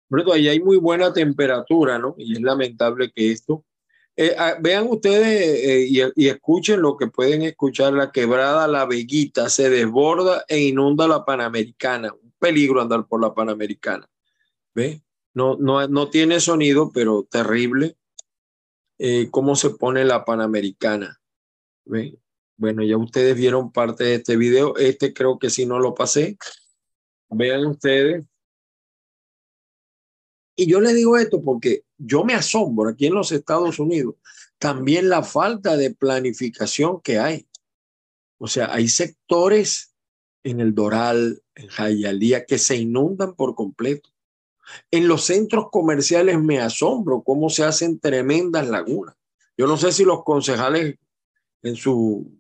Pero 0.09 0.34
ahí 0.34 0.47
hay 0.47 0.59
muy 0.59 0.78
buena 0.78 1.13
temperatura, 1.13 1.99
¿no? 1.99 2.15
Y 2.17 2.34
es 2.34 2.41
lamentable 2.41 3.11
que 3.11 3.32
esto. 3.32 3.63
Eh, 4.17 4.36
ah, 4.38 4.55
vean 4.59 4.88
ustedes 4.89 5.28
eh, 5.28 5.88
y, 5.89 5.99
y, 6.15 6.30
escuchen 6.30 6.82
lo 6.82 6.97
que 6.97 7.07
pueden 7.07 7.43
escuchar. 7.43 7.93
La 7.93 8.11
quebrada 8.11 8.67
La 8.67 8.86
Veguita 8.86 9.49
se 9.49 9.69
desborda 9.69 10.43
e 10.47 10.59
inunda 10.59 11.07
la 11.07 11.23
Panamericana. 11.23 12.13
Un 12.13 12.34
peligro 12.39 12.82
andar 12.82 13.05
por 13.07 13.21
la 13.21 13.34
Panamericana. 13.34 14.07
¿Ve? 14.73 15.03
No, 15.34 15.57
no, 15.57 15.88
no 15.88 16.09
tiene 16.09 16.39
sonido, 16.39 16.91
pero 16.91 17.28
terrible. 17.30 17.97
Eh, 18.98 19.30
cómo 19.32 19.56
se 19.56 19.72
pone 19.72 20.06
la 20.06 20.24
Panamericana. 20.24 21.20
Bueno, 22.58 22.84
ya 22.84 22.98
ustedes 22.98 23.36
vieron 23.36 23.72
parte 23.72 24.06
de 24.06 24.16
este 24.16 24.38
video. 24.38 24.78
Este 24.78 25.14
creo 25.14 25.38
que 25.38 25.50
si 25.50 25.66
no 25.66 25.80
lo 25.80 25.93
pasé. 25.93 26.38
Vean 27.30 27.66
ustedes. 27.66 28.26
Y 30.58 30.68
yo 30.68 30.80
les 30.80 30.96
digo 30.96 31.18
esto 31.18 31.41
porque 31.41 31.84
yo 31.98 32.24
me 32.24 32.34
asombro 32.34 32.89
aquí 32.89 33.08
en 33.08 33.14
los 33.14 33.32
Estados 33.32 33.78
Unidos 33.78 34.16
también 34.58 35.10
la 35.10 35.24
falta 35.24 35.78
de 35.78 35.93
planificación 35.93 37.02
que 37.02 37.20
hay. 37.20 37.48
O 38.38 38.48
sea, 38.48 38.74
hay 38.74 38.88
sectores 38.88 39.93
en 40.43 40.60
el 40.60 40.74
Doral, 40.74 41.41
en 41.56 41.68
Jayalía, 41.68 42.46
que 42.46 42.58
se 42.58 42.76
inundan 42.76 43.36
por 43.36 43.56
completo. 43.56 44.10
En 44.91 45.07
los 45.07 45.26
centros 45.26 45.68
comerciales 45.72 46.39
me 46.41 46.59
asombro 46.59 47.22
cómo 47.22 47.49
se 47.49 47.63
hacen 47.63 47.99
tremendas 47.99 48.68
lagunas. 48.68 49.16
Yo 49.57 49.68
no 49.68 49.78
sé 49.78 49.91
si 49.91 50.03
los 50.03 50.24
concejales 50.24 50.95
en 51.63 51.76
su 51.76 52.32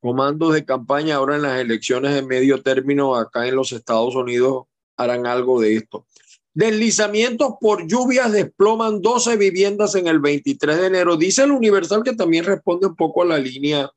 comando 0.00 0.50
de 0.50 0.64
campaña 0.64 1.16
ahora 1.16 1.36
en 1.36 1.42
las 1.42 1.60
elecciones 1.60 2.14
de 2.14 2.22
medio 2.22 2.62
término 2.62 3.16
acá 3.16 3.46
en 3.46 3.56
los 3.56 3.72
Estados 3.72 4.14
Unidos 4.14 4.64
harán 4.96 5.26
algo 5.26 5.60
de 5.60 5.76
esto. 5.76 6.06
Deslizamientos 6.54 7.54
por 7.60 7.86
lluvias 7.86 8.32
desploman 8.32 9.00
12 9.00 9.36
viviendas 9.36 9.94
en 9.94 10.08
el 10.08 10.18
23 10.18 10.76
de 10.76 10.86
enero. 10.86 11.16
Dice 11.16 11.44
el 11.44 11.52
Universal 11.52 12.02
que 12.02 12.14
también 12.14 12.44
responde 12.44 12.86
un 12.86 12.96
poco 12.96 13.22
a 13.22 13.26
la 13.26 13.38
línea 13.38 13.90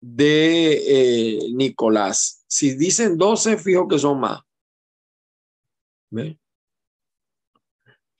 de 0.00 0.72
eh, 0.86 1.38
Nicolás. 1.52 2.44
Si 2.48 2.74
dicen 2.74 3.18
12, 3.18 3.58
fijo 3.58 3.86
que 3.88 3.98
son 3.98 4.20
más. 4.20 4.40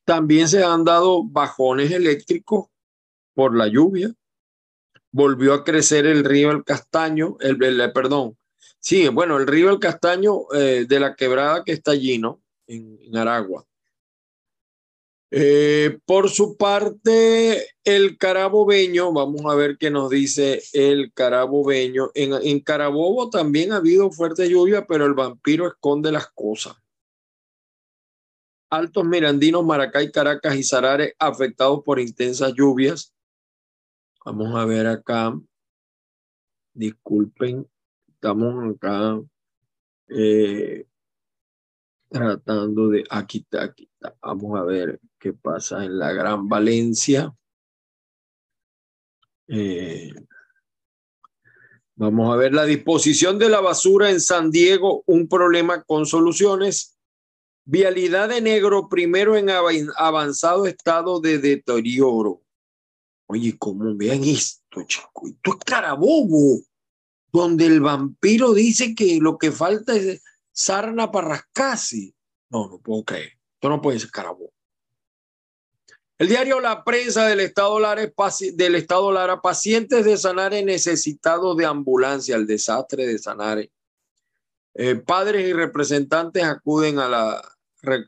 También 0.05 0.49
se 0.49 0.65
han 0.65 0.85
dado 0.85 1.25
bajones 1.25 1.91
eléctricos 1.91 2.67
por 3.35 3.57
la 3.57 3.69
lluvia. 3.69 4.13
Volvió 5.13 5.55
a 5.55 5.65
crecer 5.65 6.07
el 6.07 6.25
río 6.25 6.51
El 6.51 6.65
Castaño, 6.65 7.37
el, 7.41 7.59
perdón. 7.93 8.37
Sí, 8.79 9.09
bueno, 9.09 9.37
el 9.37 9.47
río 9.47 9.71
El 9.71 9.79
Castaño 9.79 10.43
eh, 10.55 10.87
de 10.89 11.01
la 11.01 11.15
quebrada 11.15 11.65
que 11.65 11.73
está 11.73 11.93
allí, 11.93 12.19
¿no? 12.19 12.41
en, 12.71 13.17
Aragua. 13.17 13.67
Eh, 15.33 15.99
por 16.05 16.29
su 16.29 16.57
parte, 16.57 17.69
el 17.85 18.19
carabobeño, 18.19 19.13
vamos 19.13 19.43
a 19.47 19.55
ver 19.55 19.77
qué 19.79 19.91
nos 19.91 20.11
dice 20.11 20.61
el 20.73 21.13
carabobeño. 21.13 22.11
En 22.15 22.61
Carabobo 22.61 23.31
también 23.31 23.73
ha 23.73 23.77
habido 23.77 24.11
fuerte 24.11 24.49
lluvia, 24.49 24.87
pero 24.87 25.07
el 25.07 25.15
vampiro 25.15 25.69
esconde 25.69 26.11
las 26.11 26.29
cosas. 26.29 26.77
Altos 28.71 29.05
Mirandinos, 29.05 29.65
Maracay, 29.65 30.13
Caracas 30.13 30.55
y 30.55 30.63
Sarare 30.63 31.15
afectados 31.19 31.83
por 31.85 31.99
intensas 31.99 32.55
lluvias. 32.55 33.13
Vamos 34.25 34.55
a 34.55 34.65
ver 34.65 34.87
acá. 34.87 35.37
Disculpen, 36.73 37.69
estamos 38.09 38.77
acá. 38.77 39.21
Eh, 40.09 40.87
tratando 42.09 42.89
de, 42.89 43.05
aquí 43.11 43.39
está, 43.39 43.65
aquí 43.65 43.91
está. 43.93 44.17
Vamos 44.23 44.59
a 44.59 44.63
ver 44.63 45.01
qué 45.19 45.33
pasa 45.33 45.85
en 45.85 45.99
la 45.99 46.13
Gran 46.13 46.49
Valencia. 46.49 47.35
Eh, 49.49 50.15
vamos 51.97 52.33
a 52.33 52.37
ver 52.37 52.55
la 52.55 52.65
disposición 52.65 53.37
de 53.37 53.49
la 53.49 53.61
basura 53.61 54.11
en 54.11 54.21
San 54.21 54.53
Diego, 54.53 55.03
un 55.07 55.27
problema 55.29 55.83
con 55.83 56.07
soluciones. 56.07 57.00
Vialidad 57.73 58.29
de 58.29 58.41
negro, 58.41 58.89
primero 58.89 59.37
en 59.37 59.49
avanzado 59.97 60.67
estado 60.67 61.21
de 61.21 61.39
deterioro. 61.39 62.43
Oye, 63.27 63.57
¿cómo 63.57 63.95
vean 63.95 64.25
esto, 64.25 64.83
chico? 64.83 65.29
Esto 65.29 65.53
es 65.53 65.65
Carabobo, 65.65 66.63
donde 67.31 67.67
el 67.67 67.81
vampiro 67.81 68.55
dice 68.55 68.93
que 68.97 69.21
lo 69.21 69.39
que 69.39 69.53
falta 69.53 69.95
es 69.95 70.21
sarna 70.51 71.13
para 71.13 71.49
No, 72.49 72.69
no 72.71 72.81
puedo 72.81 73.05
creer. 73.05 73.39
Esto 73.55 73.69
no 73.69 73.81
puede 73.81 74.01
ser 74.01 74.11
Carabobo. 74.11 74.53
El 76.19 76.27
diario 76.27 76.59
La 76.59 76.83
Prensa 76.83 77.29
del 77.29 77.39
Estado 77.39 77.79
Lara, 77.79 78.13
del 78.53 78.75
Estado 78.75 79.13
Lara 79.13 79.41
pacientes 79.41 80.05
de 80.05 80.17
Sanare 80.17 80.65
necesitados 80.65 81.57
de 81.57 81.67
ambulancia, 81.67 82.35
el 82.35 82.49
desastre 82.49 83.07
de 83.07 83.17
Sanare. 83.17 83.71
Eh, 84.75 84.97
padres 84.97 85.49
y 85.49 85.53
representantes 85.53 86.43
acuden 86.43 86.99
a 86.99 87.09
la, 87.09 87.41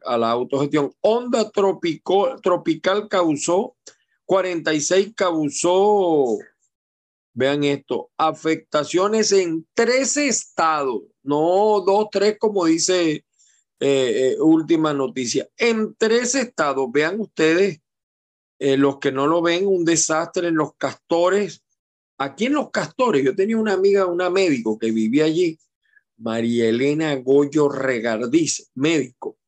a 0.05 0.19
la 0.19 0.31
autogestión. 0.31 0.93
Onda 1.01 1.51
tropical 1.51 3.09
causó 3.09 3.77
46 4.27 5.13
causó 5.15 6.39
Vean 7.35 7.65
esto, 7.65 8.11
afectaciones 8.19 9.33
en 9.33 9.67
tres 9.73 10.19
estados, 10.19 11.03
no 11.23 11.81
dos, 11.81 12.09
tres, 12.11 12.37
como 12.39 12.67
dice 12.67 13.13
eh, 13.13 13.25
eh, 13.81 14.37
última 14.39 14.93
noticia. 14.93 15.49
En 15.57 15.95
tres 15.97 16.35
estados, 16.35 16.93
vean 16.93 17.21
ustedes, 17.21 17.81
eh, 18.59 18.77
los 18.77 18.99
que 18.99 19.13
no 19.13 19.27
lo 19.27 19.41
ven, 19.41 19.67
un 19.67 19.85
desastre 19.85 20.49
en 20.49 20.57
los 20.57 20.75
castores. 20.77 21.63
Aquí 22.19 22.47
en 22.47 22.53
los 22.53 22.71
castores, 22.71 23.25
yo 23.25 23.35
tenía 23.35 23.57
una 23.57 23.73
amiga, 23.73 24.05
una 24.05 24.29
médico 24.29 24.79
que 24.79 24.91
vivía 24.91 25.25
allí, 25.25 25.59
María 26.19 26.69
Elena 26.69 27.15
Goyo 27.17 27.71
Regardiz, 27.71 28.71
médico. 28.75 29.39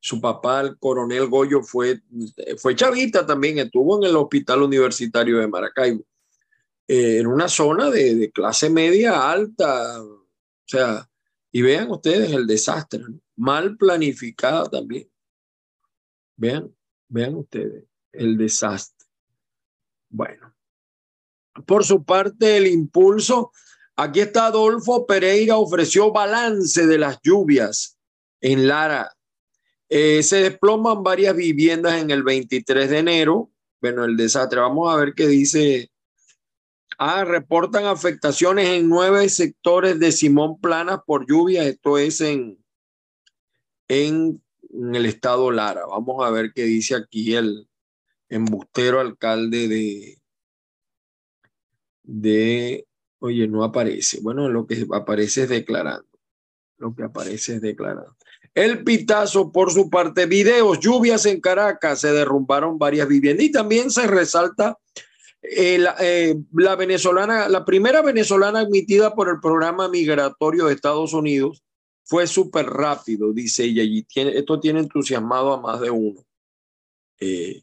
Su 0.00 0.20
papá, 0.20 0.60
el 0.60 0.78
coronel 0.78 1.26
Goyo, 1.28 1.62
fue, 1.62 2.00
fue 2.58 2.76
chavita 2.76 3.26
también, 3.26 3.58
estuvo 3.58 3.98
en 3.98 4.08
el 4.08 4.16
hospital 4.16 4.62
universitario 4.62 5.38
de 5.38 5.48
Maracaibo 5.48 6.04
en 6.88 7.26
una 7.26 7.48
zona 7.48 7.90
de, 7.90 8.30
clase 8.32 8.70
media 8.70 9.30
alta. 9.30 10.02
O 10.02 10.26
sea, 10.64 11.08
y 11.52 11.62
vean 11.62 11.90
ustedes 11.90 12.32
el 12.32 12.46
desastre, 12.46 13.04
mal 13.36 13.76
planificada 13.76 14.68
también. 14.68 15.08
Vean, 16.36 16.74
vean 17.08 17.34
ustedes 17.36 17.84
el 18.12 18.38
desastre. 18.38 19.06
Bueno, 20.08 20.54
por 21.66 21.84
su 21.84 22.04
parte, 22.04 22.56
el 22.56 22.66
impulso. 22.66 23.52
Aquí 23.96 24.20
está 24.20 24.46
Adolfo 24.46 25.06
Pereira, 25.06 25.56
ofreció 25.56 26.10
balance 26.10 26.86
de 26.86 26.98
las 26.98 27.20
lluvias 27.22 27.98
en 28.40 28.66
Lara. 28.66 29.12
Eh, 29.88 30.22
se 30.22 30.42
desploman 30.42 31.02
varias 31.02 31.34
viviendas 31.34 32.00
en 32.00 32.10
el 32.10 32.22
23 32.22 32.90
de 32.90 32.98
enero. 32.98 33.50
Bueno, 33.80 34.04
el 34.04 34.16
desastre. 34.16 34.60
Vamos 34.60 34.92
a 34.92 34.96
ver 34.96 35.14
qué 35.14 35.26
dice 35.26 35.90
Ah, 37.00 37.24
reportan 37.24 37.86
afectaciones 37.86 38.70
en 38.70 38.88
nueve 38.88 39.28
sectores 39.28 40.00
de 40.00 40.10
Simón 40.10 40.60
Planas 40.60 40.98
por 41.06 41.28
lluvia. 41.28 41.64
Esto 41.64 41.96
es 41.96 42.20
en, 42.20 42.58
en, 43.86 44.42
el 44.72 45.06
estado 45.06 45.52
Lara. 45.52 45.86
Vamos 45.86 46.26
a 46.26 46.30
ver 46.30 46.52
qué 46.52 46.64
dice 46.64 46.96
aquí 46.96 47.36
el 47.36 47.68
embustero 48.28 48.98
alcalde 48.98 49.68
de, 49.68 50.20
de, 52.02 52.88
oye, 53.20 53.46
no 53.46 53.62
aparece. 53.62 54.20
Bueno, 54.20 54.48
lo 54.48 54.66
que 54.66 54.84
aparece 54.92 55.44
es 55.44 55.50
declarando. 55.50 56.08
Lo 56.78 56.96
que 56.96 57.04
aparece 57.04 57.54
es 57.54 57.60
declarando. 57.60 58.16
El 58.58 58.82
Pitazo, 58.82 59.52
por 59.52 59.72
su 59.72 59.88
parte, 59.88 60.26
videos, 60.26 60.80
lluvias 60.80 61.26
en 61.26 61.40
Caracas, 61.40 62.00
se 62.00 62.10
derrumbaron 62.10 62.76
varias 62.76 63.06
viviendas 63.06 63.46
y 63.46 63.52
también 63.52 63.88
se 63.88 64.04
resalta 64.08 64.76
eh, 65.40 65.78
eh, 66.00 66.34
la, 66.54 66.74
venezolana, 66.74 67.48
la 67.48 67.64
primera 67.64 68.02
venezolana 68.02 68.58
admitida 68.58 69.14
por 69.14 69.28
el 69.28 69.38
programa 69.38 69.88
migratorio 69.88 70.66
de 70.66 70.74
Estados 70.74 71.12
Unidos 71.12 71.62
fue 72.02 72.26
súper 72.26 72.66
rápido, 72.66 73.32
dice 73.32 73.62
ella, 73.62 73.84
y 73.84 74.02
tiene, 74.02 74.36
esto 74.36 74.58
tiene 74.58 74.80
entusiasmado 74.80 75.52
a 75.52 75.60
más 75.60 75.80
de 75.80 75.92
uno. 75.92 76.20
Eh, 77.20 77.62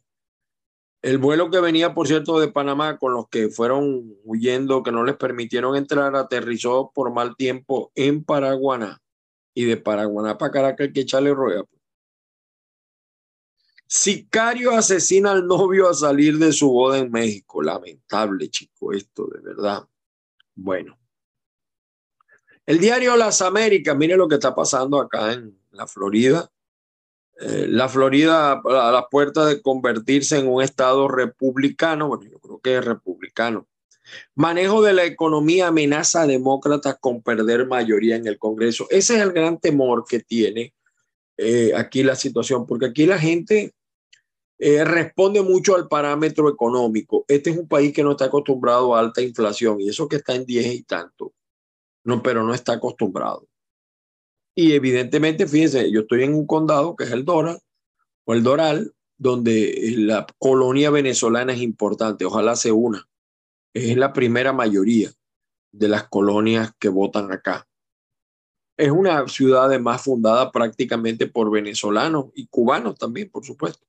el 1.02 1.18
vuelo 1.18 1.52
que 1.52 1.60
venía, 1.60 1.94
por 1.94 2.08
cierto, 2.08 2.40
de 2.40 2.48
Panamá 2.48 2.98
con 2.98 3.12
los 3.12 3.28
que 3.28 3.50
fueron 3.50 4.16
huyendo, 4.24 4.82
que 4.82 4.94
no 4.94 5.04
les 5.04 5.18
permitieron 5.18 5.76
entrar, 5.76 6.16
aterrizó 6.16 6.94
por 6.96 7.12
mal 7.12 7.36
tiempo 7.36 7.92
en 7.96 8.24
Paraguaná. 8.24 9.02
Y 9.56 9.66
de 9.66 9.78
Paraguaná 9.78 10.38
para 10.38 10.52
Caracas 10.52 10.90
que 10.94 11.00
echarle 11.00 11.34
rueda. 11.34 11.64
Sicario 13.88 14.72
asesina 14.72 15.32
al 15.32 15.48
novio 15.48 15.90
a 15.90 15.94
salir 15.94 16.38
de 16.38 16.52
su 16.52 16.70
boda 16.70 17.00
en 17.00 17.12
México. 17.12 17.64
Lamentable, 17.64 18.50
chico, 18.50 18.94
esto 18.94 19.28
de 19.28 19.40
verdad. 19.42 19.88
Bueno. 20.54 21.00
El 22.66 22.80
diario 22.80 23.16
Las 23.16 23.42
Américas, 23.42 23.96
mire 23.96 24.18
lo 24.18 24.28
que 24.28 24.36
está 24.36 24.54
pasando 24.56 25.00
acá 25.00 25.34
en 25.34 25.58
la 25.72 25.88
Florida. 25.88 26.52
Eh, 27.40 27.68
la 27.70 27.88
Florida 27.88 28.54
a 28.54 28.92
la 28.92 29.08
puerta 29.10 29.46
de 29.46 29.62
convertirse 29.62 30.40
en 30.40 30.48
un 30.48 30.64
estado 30.64 31.08
republicano, 31.08 32.08
bueno, 32.08 32.24
yo 32.24 32.40
creo 32.40 32.60
que 32.60 32.78
es 32.78 32.86
republicano. 32.86 33.68
Manejo 34.36 34.82
de 34.82 34.94
la 34.94 35.06
economía 35.06 35.68
amenaza 35.68 36.22
a 36.22 36.28
demócratas 36.28 36.98
con 37.00 37.22
perder 37.22 37.68
mayoría 37.68 38.16
en 38.16 38.28
el 38.28 38.38
Congreso. 38.38 38.88
Ese 38.90 39.16
es 39.16 39.22
el 39.22 39.32
gran 39.32 39.60
temor 39.60 40.06
que 40.08 40.20
tiene 40.20 40.74
eh, 41.38 41.74
aquí 41.76 42.04
la 42.04 42.16
situación, 42.16 42.66
porque 42.66 42.88
aquí 42.88 43.06
la 43.06 43.18
gente 43.18 43.74
eh, 44.58 44.86
responde 44.86 45.42
mucho 45.42 45.76
al 45.76 45.88
parámetro 45.88 46.50
económico. 46.50 47.26
Este 47.28 47.50
es 47.50 47.58
un 47.58 47.68
país 47.68 47.94
que 47.94 48.04
no 48.04 48.12
está 48.12 48.26
acostumbrado 48.26 48.96
a 48.96 49.00
alta 49.00 49.22
inflación 49.22 49.82
y 49.82 49.90
eso 49.90 50.08
que 50.08 50.18
está 50.18 50.34
en 50.36 50.46
10 50.46 50.74
y 50.74 50.84
tanto, 50.84 51.34
no, 52.04 52.24
pero 52.24 52.44
no 52.44 52.54
está 52.54 52.74
acostumbrado. 52.74 53.48
Y 54.56 54.72
evidentemente, 54.72 55.48
fíjense, 55.48 55.92
yo 55.92 56.02
estoy 56.02 56.24
en 56.24 56.34
un 56.34 56.48
condado 56.48 56.96
que 56.96 57.04
es 57.04 57.12
el 57.12 57.26
Doral 57.26 57.60
o 58.24 58.34
el 58.34 58.44
Doral, 58.44 58.94
donde 59.18 59.94
la 59.98 60.26
colonia 60.38 60.90
venezolana 60.90 61.54
es 61.54 61.62
importante, 61.62 62.24
ojalá 62.24 62.56
se 62.56 62.72
una. 62.72 63.06
Es 63.76 63.98
la 63.98 64.14
primera 64.14 64.54
mayoría 64.54 65.12
de 65.74 65.90
las 65.90 66.08
colonias 66.08 66.72
que 66.80 66.88
votan 66.88 67.30
acá. 67.34 67.68
Es 68.78 68.90
una 68.90 69.28
ciudad 69.28 69.66
además 69.66 70.02
fundada 70.02 70.50
prácticamente 70.50 71.28
por 71.28 71.52
venezolanos 71.52 72.28
y 72.36 72.48
cubanos 72.48 72.98
también, 72.98 73.30
por 73.30 73.46
supuesto. 73.46 73.86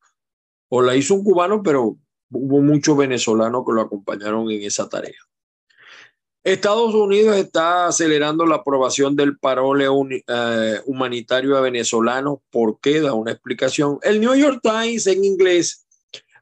O 0.68 0.82
la 0.82 0.97
hizo 0.97 1.14
un 1.14 1.22
cubano, 1.22 1.62
pero 1.62 1.97
hubo 2.32 2.61
muchos 2.61 2.97
venezolanos 2.97 3.64
que 3.64 3.74
lo 3.74 3.82
acompañaron 3.82 4.51
en 4.51 4.62
esa 4.62 4.89
tarea. 4.89 5.20
Estados 6.43 6.93
Unidos 6.93 7.37
está 7.37 7.87
acelerando 7.87 8.45
la 8.45 8.57
aprobación 8.57 9.14
del 9.14 9.39
parole 9.39 9.87
eh, 10.26 10.80
humanitario 10.87 11.57
a 11.57 11.61
venezolanos. 11.61 12.39
¿Por 12.51 12.80
qué? 12.80 13.01
Da 13.01 13.14
una 13.14 13.30
explicación. 13.30 14.01
El 14.03 14.20
New 14.20 14.34
York 14.34 14.59
Times 14.64 15.07
en 15.07 15.24
inglés 15.24 15.87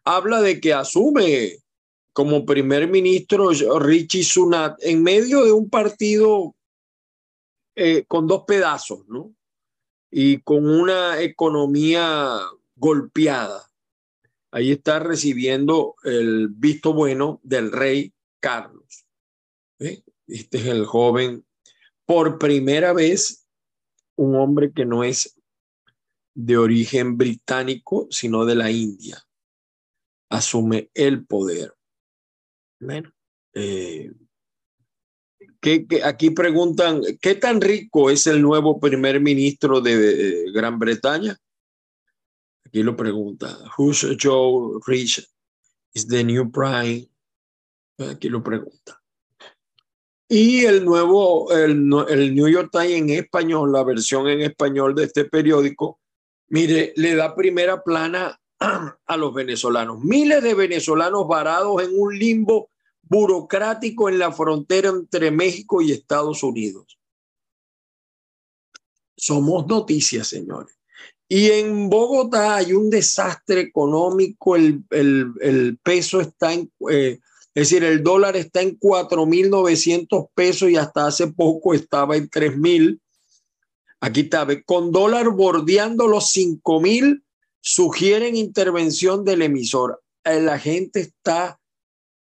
habla 0.02 0.40
de 0.40 0.60
que 0.60 0.72
asume 0.72 1.63
como 2.14 2.46
primer 2.46 2.88
ministro 2.88 3.50
Richie 3.80 4.22
Sunat 4.22 4.76
en 4.80 5.02
medio 5.02 5.44
de 5.44 5.52
un 5.52 5.68
partido 5.68 6.54
eh, 7.74 8.04
con 8.06 8.28
dos 8.28 8.44
pedazos, 8.46 9.06
¿no? 9.08 9.34
Y 10.12 10.38
con 10.42 10.70
una 10.70 11.20
economía 11.20 12.38
golpeada. 12.76 13.68
Ahí 14.52 14.70
está 14.70 15.00
recibiendo 15.00 15.96
el 16.04 16.48
visto 16.48 16.94
bueno 16.94 17.40
del 17.42 17.72
rey 17.72 18.12
Carlos. 18.38 19.04
Este 19.80 20.58
es 20.58 20.66
el 20.66 20.86
joven, 20.86 21.44
por 22.06 22.38
primera 22.38 22.92
vez, 22.92 23.44
un 24.14 24.36
hombre 24.36 24.72
que 24.72 24.84
no 24.84 25.02
es 25.02 25.36
de 26.34 26.56
origen 26.58 27.16
británico, 27.16 28.06
sino 28.10 28.44
de 28.44 28.54
la 28.54 28.70
India. 28.70 29.20
Asume 30.30 30.90
el 30.94 31.26
poder. 31.26 31.74
Bueno, 32.80 33.12
eh, 33.54 34.12
aquí 36.04 36.30
preguntan, 36.30 37.00
¿qué 37.20 37.34
tan 37.36 37.60
rico 37.60 38.10
es 38.10 38.26
el 38.26 38.42
nuevo 38.42 38.78
primer 38.78 39.20
ministro 39.20 39.80
de 39.80 40.50
Gran 40.52 40.78
Bretaña? 40.78 41.36
Aquí 42.66 42.82
lo 42.82 42.96
pregunta, 42.96 43.56
who's 43.78 44.04
Joe 44.20 44.80
Rich 44.86 45.26
is 45.94 46.06
the 46.06 46.24
new 46.24 46.50
prime? 46.50 47.08
Aquí 47.98 48.28
lo 48.28 48.42
pregunta. 48.42 49.00
Y 50.28 50.64
el 50.64 50.84
nuevo, 50.84 51.52
el, 51.52 51.86
New 52.34 52.48
York 52.48 52.70
Times 52.72 52.92
en 52.92 53.10
español, 53.10 53.70
la 53.72 53.84
versión 53.84 54.26
en 54.28 54.40
español 54.40 54.94
de 54.94 55.04
este 55.04 55.26
periódico, 55.26 56.00
mire, 56.48 56.92
le 56.96 57.14
da 57.14 57.36
primera 57.36 57.82
plana 57.82 58.38
a 59.06 59.16
los 59.16 59.34
venezolanos. 59.34 60.00
Miles 60.00 60.42
de 60.42 60.54
venezolanos 60.54 61.26
varados 61.26 61.82
en 61.82 61.90
un 61.98 62.18
limbo 62.18 62.70
burocrático 63.02 64.08
en 64.08 64.18
la 64.18 64.32
frontera 64.32 64.88
entre 64.90 65.30
México 65.30 65.80
y 65.82 65.92
Estados 65.92 66.42
Unidos. 66.42 66.98
Somos 69.16 69.66
noticias, 69.66 70.28
señores. 70.28 70.76
Y 71.28 71.50
en 71.50 71.88
Bogotá 71.88 72.56
hay 72.56 72.72
un 72.74 72.90
desastre 72.90 73.60
económico, 73.60 74.56
el, 74.56 74.84
el, 74.90 75.78
peso 75.82 76.20
está 76.20 76.52
en, 76.52 76.70
eh, 76.90 77.18
es 77.54 77.70
decir, 77.70 77.82
el 77.82 78.02
dólar 78.02 78.36
está 78.36 78.60
en 78.60 78.78
4.900 78.78 80.28
pesos 80.34 80.70
y 80.70 80.76
hasta 80.76 81.06
hace 81.06 81.28
poco 81.28 81.72
estaba 81.72 82.16
en 82.16 82.28
3.000. 82.28 83.00
Aquí 84.00 84.20
está, 84.20 84.46
con 84.64 84.92
dólar 84.92 85.30
bordeando 85.30 86.08
los 86.08 86.34
5.000, 86.36 87.23
sugieren 87.64 88.36
intervención 88.36 89.24
del 89.24 89.40
emisor. 89.40 90.02
La 90.22 90.58
gente 90.58 91.00
está 91.00 91.58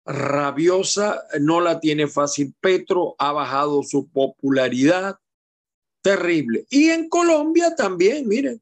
rabiosa, 0.03 1.23
no 1.39 1.61
la 1.61 1.79
tiene 1.79 2.07
fácil. 2.07 2.55
Petro 2.59 3.15
ha 3.19 3.31
bajado 3.31 3.83
su 3.83 4.09
popularidad. 4.09 5.19
Terrible. 6.01 6.65
Y 6.69 6.89
en 6.89 7.07
Colombia 7.07 7.75
también, 7.75 8.27
miren, 8.27 8.61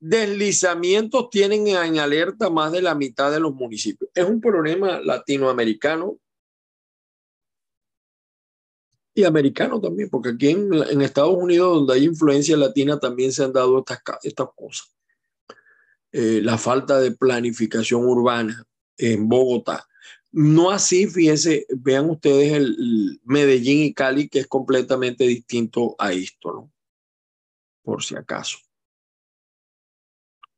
deslizamientos 0.00 1.30
tienen 1.30 1.68
en 1.68 1.98
alerta 1.98 2.50
más 2.50 2.72
de 2.72 2.82
la 2.82 2.96
mitad 2.96 3.30
de 3.30 3.40
los 3.40 3.54
municipios. 3.54 4.10
Es 4.12 4.24
un 4.24 4.40
problema 4.40 4.98
latinoamericano 5.00 6.18
y 9.14 9.24
americano 9.24 9.80
también, 9.80 10.10
porque 10.10 10.30
aquí 10.30 10.48
en, 10.48 11.00
Estados 11.02 11.36
Unidos, 11.36 11.76
donde 11.76 11.94
hay 11.94 12.04
influencia 12.04 12.56
latina, 12.56 12.98
también 12.98 13.32
se 13.32 13.44
han 13.44 13.52
dado 13.52 13.78
estas, 13.78 14.00
estas 14.22 14.48
cosas. 14.54 14.96
Eh, 16.12 16.40
la 16.42 16.58
falta 16.58 17.00
de 17.00 17.10
planificación 17.12 18.04
urbana 18.06 18.64
en 18.96 19.28
Bogotá. 19.28 19.86
No 20.32 20.70
así, 20.70 21.06
fíjense, 21.06 21.66
vean 21.70 22.10
ustedes 22.10 22.52
el 22.52 23.20
Medellín 23.24 23.84
y 23.84 23.94
Cali, 23.94 24.28
que 24.28 24.40
es 24.40 24.46
completamente 24.46 25.26
distinto 25.26 25.94
a 25.98 26.12
esto. 26.12 26.70
Por 27.82 28.02
si 28.02 28.16
acaso. 28.16 28.58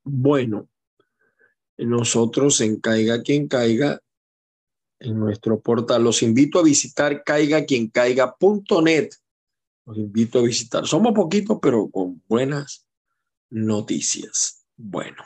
Bueno, 0.03 0.68
nosotros 1.76 2.61
en 2.61 2.80
Caiga 2.80 3.22
quien 3.22 3.46
caiga, 3.46 4.01
en 5.01 5.18
nuestro 5.18 5.61
portal, 5.61 6.03
los 6.03 6.22
invito 6.22 6.59
a 6.59 6.64
visitar 6.64 7.22
caiga 7.22 7.64
quien 7.64 7.88
caiga.net. 7.88 9.11
Los 9.86 9.96
invito 9.96 10.40
a 10.40 10.42
visitar. 10.42 10.86
Somos 10.86 11.12
poquitos, 11.14 11.59
pero 11.62 11.88
con 11.88 12.22
buenas 12.26 12.86
noticias. 13.49 14.66
Bueno. 14.76 15.22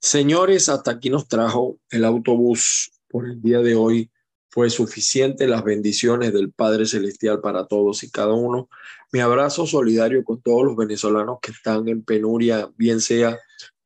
Señores, 0.00 0.68
hasta 0.68 0.92
aquí 0.92 1.10
nos 1.10 1.28
trajo 1.28 1.78
el 1.90 2.04
autobús 2.04 2.92
por 3.08 3.26
el 3.26 3.40
día 3.42 3.58
de 3.60 3.74
hoy. 3.74 4.10
Fue 4.48 4.70
suficiente 4.70 5.46
las 5.46 5.64
bendiciones 5.64 6.32
del 6.32 6.52
Padre 6.52 6.86
Celestial 6.86 7.40
para 7.40 7.66
todos 7.66 8.02
y 8.02 8.10
cada 8.10 8.32
uno. 8.32 8.68
Mi 9.12 9.20
abrazo 9.20 9.66
solidario 9.66 10.24
con 10.24 10.40
todos 10.40 10.64
los 10.64 10.76
venezolanos 10.76 11.38
que 11.42 11.52
están 11.52 11.88
en 11.88 12.02
penuria, 12.02 12.70
bien 12.76 13.00
sea 13.00 13.38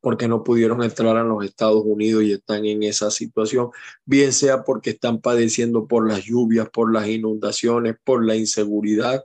porque 0.02 0.26
no 0.26 0.42
pudieron 0.42 0.82
entrar 0.82 1.16
a 1.16 1.22
los 1.22 1.44
Estados 1.44 1.82
Unidos 1.84 2.24
y 2.24 2.32
están 2.32 2.66
en 2.66 2.82
esa 2.82 3.10
situación, 3.10 3.70
bien 4.04 4.32
sea 4.32 4.64
porque 4.64 4.90
están 4.90 5.20
padeciendo 5.20 5.86
por 5.86 6.08
las 6.08 6.24
lluvias, 6.24 6.68
por 6.70 6.92
las 6.92 7.06
inundaciones, 7.06 7.94
por 8.02 8.26
la 8.26 8.34
inseguridad. 8.34 9.24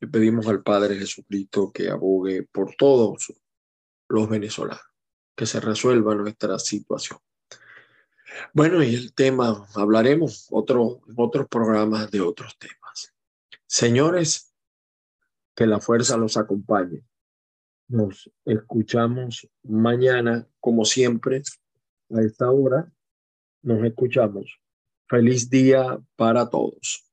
Le 0.00 0.08
pedimos 0.08 0.46
al 0.46 0.62
Padre 0.62 0.98
Jesucristo 0.98 1.70
que 1.70 1.90
abogue 1.90 2.44
por 2.44 2.74
todos 2.76 3.34
los 4.08 4.28
venezolanos, 4.28 4.85
que 5.36 5.46
se 5.46 5.60
resuelva 5.60 6.14
nuestra 6.14 6.58
situación. 6.58 7.20
Bueno, 8.52 8.82
y 8.82 8.94
el 8.94 9.14
tema, 9.14 9.66
hablaremos 9.74 10.48
otro, 10.50 11.00
otros 11.16 11.46
programas 11.48 12.10
de 12.10 12.20
otros 12.20 12.58
temas. 12.58 13.14
Señores, 13.66 14.54
que 15.54 15.66
la 15.66 15.80
fuerza 15.80 16.16
los 16.16 16.36
acompañe. 16.36 17.02
Nos 17.88 18.30
escuchamos 18.44 19.48
mañana, 19.62 20.46
como 20.60 20.84
siempre, 20.84 21.42
a 22.10 22.20
esta 22.20 22.50
hora. 22.50 22.92
Nos 23.62 23.84
escuchamos. 23.84 24.60
Feliz 25.08 25.48
día 25.48 25.98
para 26.16 26.50
todos. 26.50 27.05